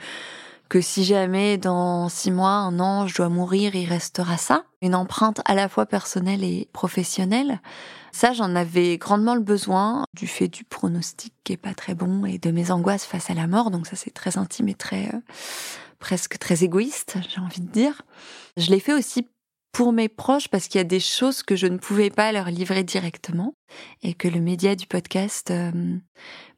que 0.68 0.80
si 0.80 1.04
jamais 1.04 1.56
dans 1.56 2.08
six 2.08 2.30
mois, 2.30 2.50
un 2.50 2.78
an, 2.80 3.06
je 3.06 3.14
dois 3.16 3.28
mourir, 3.28 3.74
il 3.74 3.88
restera 3.88 4.36
ça. 4.36 4.64
Une 4.82 4.94
empreinte 4.94 5.40
à 5.44 5.54
la 5.54 5.68
fois 5.68 5.86
personnelle 5.86 6.44
et 6.44 6.68
professionnelle. 6.72 7.60
Ça, 8.12 8.32
j'en 8.32 8.54
avais 8.54 8.98
grandement 8.98 9.34
le 9.34 9.40
besoin 9.40 10.04
du 10.14 10.26
fait 10.26 10.48
du 10.48 10.64
pronostic 10.64 11.32
qui 11.44 11.52
est 11.52 11.58
pas 11.58 11.74
très 11.74 11.94
bon 11.94 12.24
et 12.24 12.38
de 12.38 12.50
mes 12.50 12.70
angoisses 12.70 13.04
face 13.04 13.30
à 13.30 13.34
la 13.34 13.46
mort. 13.46 13.70
Donc 13.70 13.86
ça, 13.86 13.96
c'est 13.96 14.12
très 14.12 14.38
intime 14.38 14.68
et 14.68 14.74
très 14.74 15.08
euh, 15.08 15.20
presque 15.98 16.38
très 16.38 16.64
égoïste, 16.64 17.18
j'ai 17.28 17.40
envie 17.40 17.60
de 17.60 17.70
dire. 17.70 18.02
Je 18.56 18.70
l'ai 18.70 18.80
fait 18.80 18.92
aussi 18.92 19.26
pour 19.72 19.92
mes 19.92 20.08
proches 20.08 20.48
parce 20.48 20.68
qu'il 20.68 20.78
y 20.78 20.82
a 20.82 20.84
des 20.84 21.00
choses 21.00 21.42
que 21.42 21.56
je 21.56 21.66
ne 21.66 21.78
pouvais 21.78 22.10
pas 22.10 22.32
leur 22.32 22.46
livrer 22.46 22.84
directement 22.84 23.54
et 24.02 24.14
que 24.14 24.28
le 24.28 24.40
média 24.40 24.74
du 24.74 24.86
podcast 24.86 25.50
euh, 25.50 25.96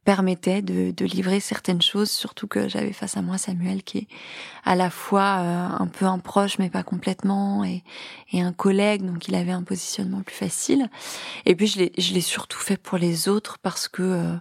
permettait 0.05 0.63
de, 0.63 0.93
de, 0.93 1.05
livrer 1.05 1.41
certaines 1.41 1.83
choses, 1.83 2.11
surtout 2.11 2.47
que 2.47 2.69
j'avais 2.69 2.93
face 2.93 3.17
à 3.17 3.23
moi 3.23 3.37
Samuel 3.37 3.83
qui 3.83 3.99
est 3.99 4.09
à 4.65 4.75
la 4.75 4.91
fois 4.91 5.39
euh, 5.41 5.83
un 5.83 5.87
peu 5.87 6.07
un 6.07 6.19
proche 6.19 6.59
mais 6.59 6.71
pas 6.71 6.83
complètement 6.83 7.65
et, 7.65 7.83
et, 8.33 8.41
un 8.41 8.53
collègue, 8.53 9.03
donc 9.03 9.29
il 9.29 9.35
avait 9.35 9.53
un 9.53 9.63
positionnement 9.63 10.23
plus 10.23 10.37
facile. 10.37 10.89
Et 11.47 11.55
puis 11.55 11.67
je 11.67 12.15
l'ai 12.15 12.21
surtout 12.21 12.61
fait 12.61 12.79
pour 12.79 12.97
les 12.97 13.29
autres 13.29 13.59
parce 13.59 13.89
que 13.89 14.03
euh, 14.03 14.37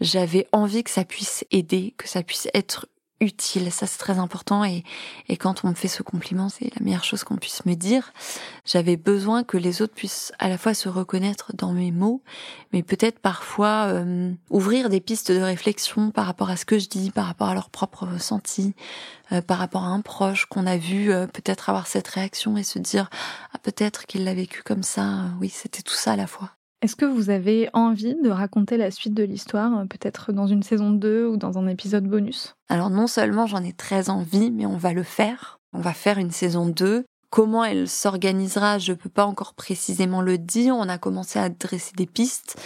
j'avais 0.00 0.46
envie 0.52 0.84
que 0.84 0.90
ça 0.90 1.04
puisse 1.04 1.44
aider, 1.50 1.94
que 1.96 2.08
ça 2.08 2.22
puisse 2.22 2.48
être 2.54 2.86
utile. 3.24 3.72
Ça, 3.72 3.86
c'est 3.86 3.98
très 3.98 4.18
important. 4.18 4.64
Et, 4.64 4.84
et 5.28 5.36
quand 5.36 5.64
on 5.64 5.68
me 5.68 5.74
fait 5.74 5.88
ce 5.88 6.02
compliment, 6.02 6.48
c'est 6.48 6.70
la 6.78 6.84
meilleure 6.84 7.04
chose 7.04 7.24
qu'on 7.24 7.36
puisse 7.36 7.66
me 7.66 7.74
dire. 7.74 8.12
J'avais 8.64 8.96
besoin 8.96 9.44
que 9.44 9.56
les 9.56 9.82
autres 9.82 9.94
puissent 9.94 10.32
à 10.38 10.48
la 10.48 10.58
fois 10.58 10.74
se 10.74 10.88
reconnaître 10.88 11.52
dans 11.54 11.72
mes 11.72 11.90
mots, 11.90 12.22
mais 12.72 12.82
peut-être 12.82 13.18
parfois 13.18 13.86
euh, 13.88 14.32
ouvrir 14.50 14.88
des 14.90 15.00
pistes 15.00 15.32
de 15.32 15.40
réflexion 15.40 16.10
par 16.10 16.26
rapport 16.26 16.50
à 16.50 16.56
ce 16.56 16.64
que 16.64 16.78
je 16.78 16.88
dis, 16.88 17.10
par 17.10 17.26
rapport 17.26 17.48
à 17.48 17.54
leur 17.54 17.70
propre 17.70 18.06
ressenti, 18.06 18.74
euh, 19.32 19.40
par 19.40 19.58
rapport 19.58 19.84
à 19.84 19.88
un 19.88 20.00
proche 20.00 20.46
qu'on 20.46 20.66
a 20.66 20.76
vu 20.76 21.10
euh, 21.10 21.26
peut-être 21.26 21.68
avoir 21.68 21.86
cette 21.86 22.08
réaction 22.08 22.56
et 22.56 22.62
se 22.62 22.78
dire 22.78 23.08
ah 23.52 23.58
peut-être 23.58 24.06
qu'il 24.06 24.24
l'a 24.24 24.34
vécu 24.34 24.62
comme 24.62 24.82
ça. 24.82 25.24
Oui, 25.40 25.48
c'était 25.48 25.82
tout 25.82 25.94
ça 25.94 26.12
à 26.12 26.16
la 26.16 26.26
fois. 26.26 26.50
Est-ce 26.84 26.96
que 26.96 27.06
vous 27.06 27.30
avez 27.30 27.70
envie 27.72 28.14
de 28.14 28.28
raconter 28.28 28.76
la 28.76 28.90
suite 28.90 29.14
de 29.14 29.22
l'histoire, 29.22 29.78
euh, 29.78 29.84
peut-être 29.86 30.32
dans 30.32 30.46
une 30.46 30.62
saison 30.62 30.90
2 30.90 31.26
ou 31.26 31.38
dans 31.38 31.56
un 31.56 31.66
épisode 31.66 32.04
bonus? 32.04 32.56
Alors 32.68 32.90
non 32.90 33.06
seulement 33.06 33.46
j'en 33.46 33.64
ai 33.64 33.72
très 33.72 34.10
envie, 34.10 34.50
mais 34.50 34.66
on 34.66 34.76
va 34.76 34.92
le 34.92 35.02
faire. 35.02 35.60
On 35.72 35.80
va 35.80 35.94
faire 35.94 36.18
une 36.18 36.30
saison 36.30 36.66
2. 36.66 37.06
Comment 37.30 37.64
elle 37.64 37.88
s'organisera, 37.88 38.76
je 38.76 38.92
ne 38.92 38.98
peux 38.98 39.08
pas 39.08 39.24
encore 39.24 39.54
précisément 39.54 40.20
le 40.20 40.36
dire. 40.36 40.76
On 40.76 40.90
a 40.90 40.98
commencé 40.98 41.38
à 41.38 41.48
dresser 41.48 41.92
des 41.96 42.04
pistes, 42.04 42.60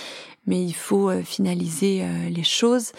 mais 0.46 0.64
il 0.64 0.74
faut 0.74 1.10
euh, 1.10 1.22
finaliser 1.22 2.02
euh, 2.02 2.28
les 2.28 2.42
choses. 2.42 2.90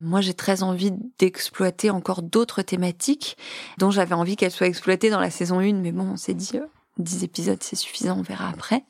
Moi, 0.00 0.22
j'ai 0.22 0.34
très 0.34 0.64
envie 0.64 0.90
d'exploiter 1.20 1.90
encore 1.90 2.22
d'autres 2.22 2.62
thématiques 2.62 3.36
dont 3.78 3.92
j'avais 3.92 4.16
envie 4.16 4.34
qu'elles 4.34 4.50
soient 4.50 4.66
exploitées 4.66 5.10
dans 5.10 5.20
la 5.20 5.30
saison 5.30 5.60
1, 5.60 5.74
mais 5.74 5.92
bon, 5.92 6.14
on 6.14 6.16
s'est 6.16 6.34
dit 6.34 6.58
10 6.98 7.22
épisodes, 7.22 7.62
c'est 7.62 7.76
suffisant, 7.76 8.18
on 8.18 8.22
verra 8.22 8.48
après. 8.48 8.82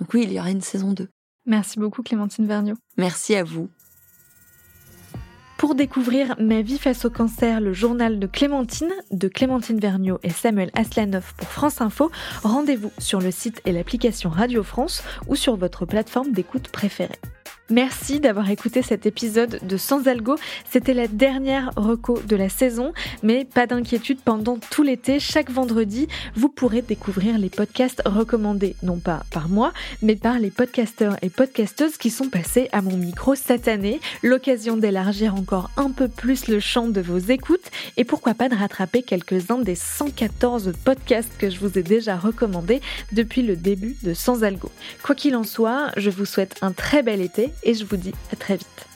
Donc 0.00 0.12
oui, 0.12 0.22
il 0.24 0.32
y 0.32 0.40
aura 0.40 0.50
une 0.50 0.60
saison 0.60 0.92
2. 0.92 1.08
Merci 1.50 1.80
beaucoup 1.80 2.04
Clémentine 2.04 2.46
Vergniaud. 2.46 2.76
Merci 2.96 3.34
à 3.34 3.42
vous. 3.42 3.68
Pour 5.58 5.74
découvrir 5.74 6.36
Ma 6.38 6.62
vie 6.62 6.78
face 6.78 7.04
au 7.04 7.10
cancer, 7.10 7.60
le 7.60 7.72
journal 7.72 8.20
de 8.20 8.26
Clémentine, 8.28 8.92
de 9.10 9.26
Clémentine 9.26 9.80
Vergniaud 9.80 10.20
et 10.22 10.30
Samuel 10.30 10.70
Aslanov 10.74 11.34
pour 11.36 11.48
France 11.48 11.80
Info, 11.80 12.12
rendez-vous 12.44 12.92
sur 12.98 13.20
le 13.20 13.32
site 13.32 13.60
et 13.66 13.72
l'application 13.72 14.30
Radio 14.30 14.62
France 14.62 15.02
ou 15.26 15.34
sur 15.34 15.56
votre 15.56 15.86
plateforme 15.86 16.30
d'écoute 16.30 16.68
préférée. 16.68 17.18
Merci 17.70 18.18
d'avoir 18.18 18.50
écouté 18.50 18.82
cet 18.82 19.06
épisode 19.06 19.60
de 19.62 19.76
Sans 19.76 20.08
Algo. 20.08 20.34
C'était 20.68 20.92
la 20.92 21.06
dernière 21.06 21.70
reco 21.76 22.18
de 22.20 22.34
la 22.34 22.48
saison, 22.48 22.92
mais 23.22 23.44
pas 23.44 23.68
d'inquiétude, 23.68 24.18
pendant 24.24 24.58
tout 24.58 24.82
l'été, 24.82 25.20
chaque 25.20 25.52
vendredi, 25.52 26.08
vous 26.34 26.48
pourrez 26.48 26.82
découvrir 26.82 27.38
les 27.38 27.48
podcasts 27.48 28.02
recommandés, 28.04 28.74
non 28.82 28.98
pas 28.98 29.22
par 29.30 29.48
moi, 29.48 29.72
mais 30.02 30.16
par 30.16 30.40
les 30.40 30.50
podcasteurs 30.50 31.16
et 31.22 31.30
podcasteuses 31.30 31.96
qui 31.96 32.10
sont 32.10 32.28
passés 32.28 32.68
à 32.72 32.82
mon 32.82 32.96
micro 32.96 33.36
cette 33.36 33.68
année. 33.68 34.00
L'occasion 34.24 34.76
d'élargir 34.76 35.36
encore 35.36 35.70
un 35.76 35.92
peu 35.92 36.08
plus 36.08 36.48
le 36.48 36.58
champ 36.58 36.88
de 36.88 37.00
vos 37.00 37.18
écoutes 37.18 37.70
et 37.96 38.02
pourquoi 38.02 38.34
pas 38.34 38.48
de 38.48 38.56
rattraper 38.56 39.04
quelques-uns 39.04 39.58
des 39.58 39.76
114 39.76 40.72
podcasts 40.84 41.36
que 41.38 41.48
je 41.48 41.60
vous 41.60 41.78
ai 41.78 41.84
déjà 41.84 42.16
recommandés 42.16 42.80
depuis 43.12 43.42
le 43.42 43.54
début 43.54 43.96
de 44.02 44.12
Sans 44.12 44.42
Algo. 44.42 44.72
Quoi 45.04 45.14
qu'il 45.14 45.36
en 45.36 45.44
soit, 45.44 45.92
je 45.96 46.10
vous 46.10 46.24
souhaite 46.24 46.56
un 46.62 46.72
très 46.72 47.04
bel 47.04 47.20
été 47.20 47.52
et 47.62 47.74
je 47.74 47.84
vous 47.84 47.96
dis 47.96 48.12
à 48.32 48.36
très 48.36 48.56
vite. 48.56 48.86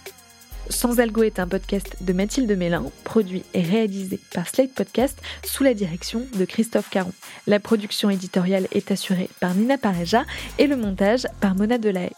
Sans 0.71 0.99
Algo 0.99 1.23
est 1.23 1.39
un 1.39 1.47
podcast 1.47 1.97
de 2.01 2.13
Mathilde 2.15 2.51
Mélin, 2.57 2.85
produit 3.05 3.45
et 3.53 3.61
réalisé 3.61 4.19
par 4.33 4.49
Slate 4.49 4.73
Podcast 4.73 5.21
sous 5.45 5.63
la 5.63 5.75
direction 5.75 6.23
de 6.35 6.45
Christophe 6.47 6.89
Caron. 6.89 7.13
La 7.47 7.61
production 7.61 8.09
éditoriale 8.09 8.67
est 8.73 8.91
assurée 8.91 9.29
par 9.41 9.55
Nina 9.55 9.77
Pareja 9.77 10.25
et 10.59 10.67
le 10.67 10.77
montage 10.77 11.27
par 11.41 11.55
Mona 11.55 11.77
Delahaye. 11.77 12.13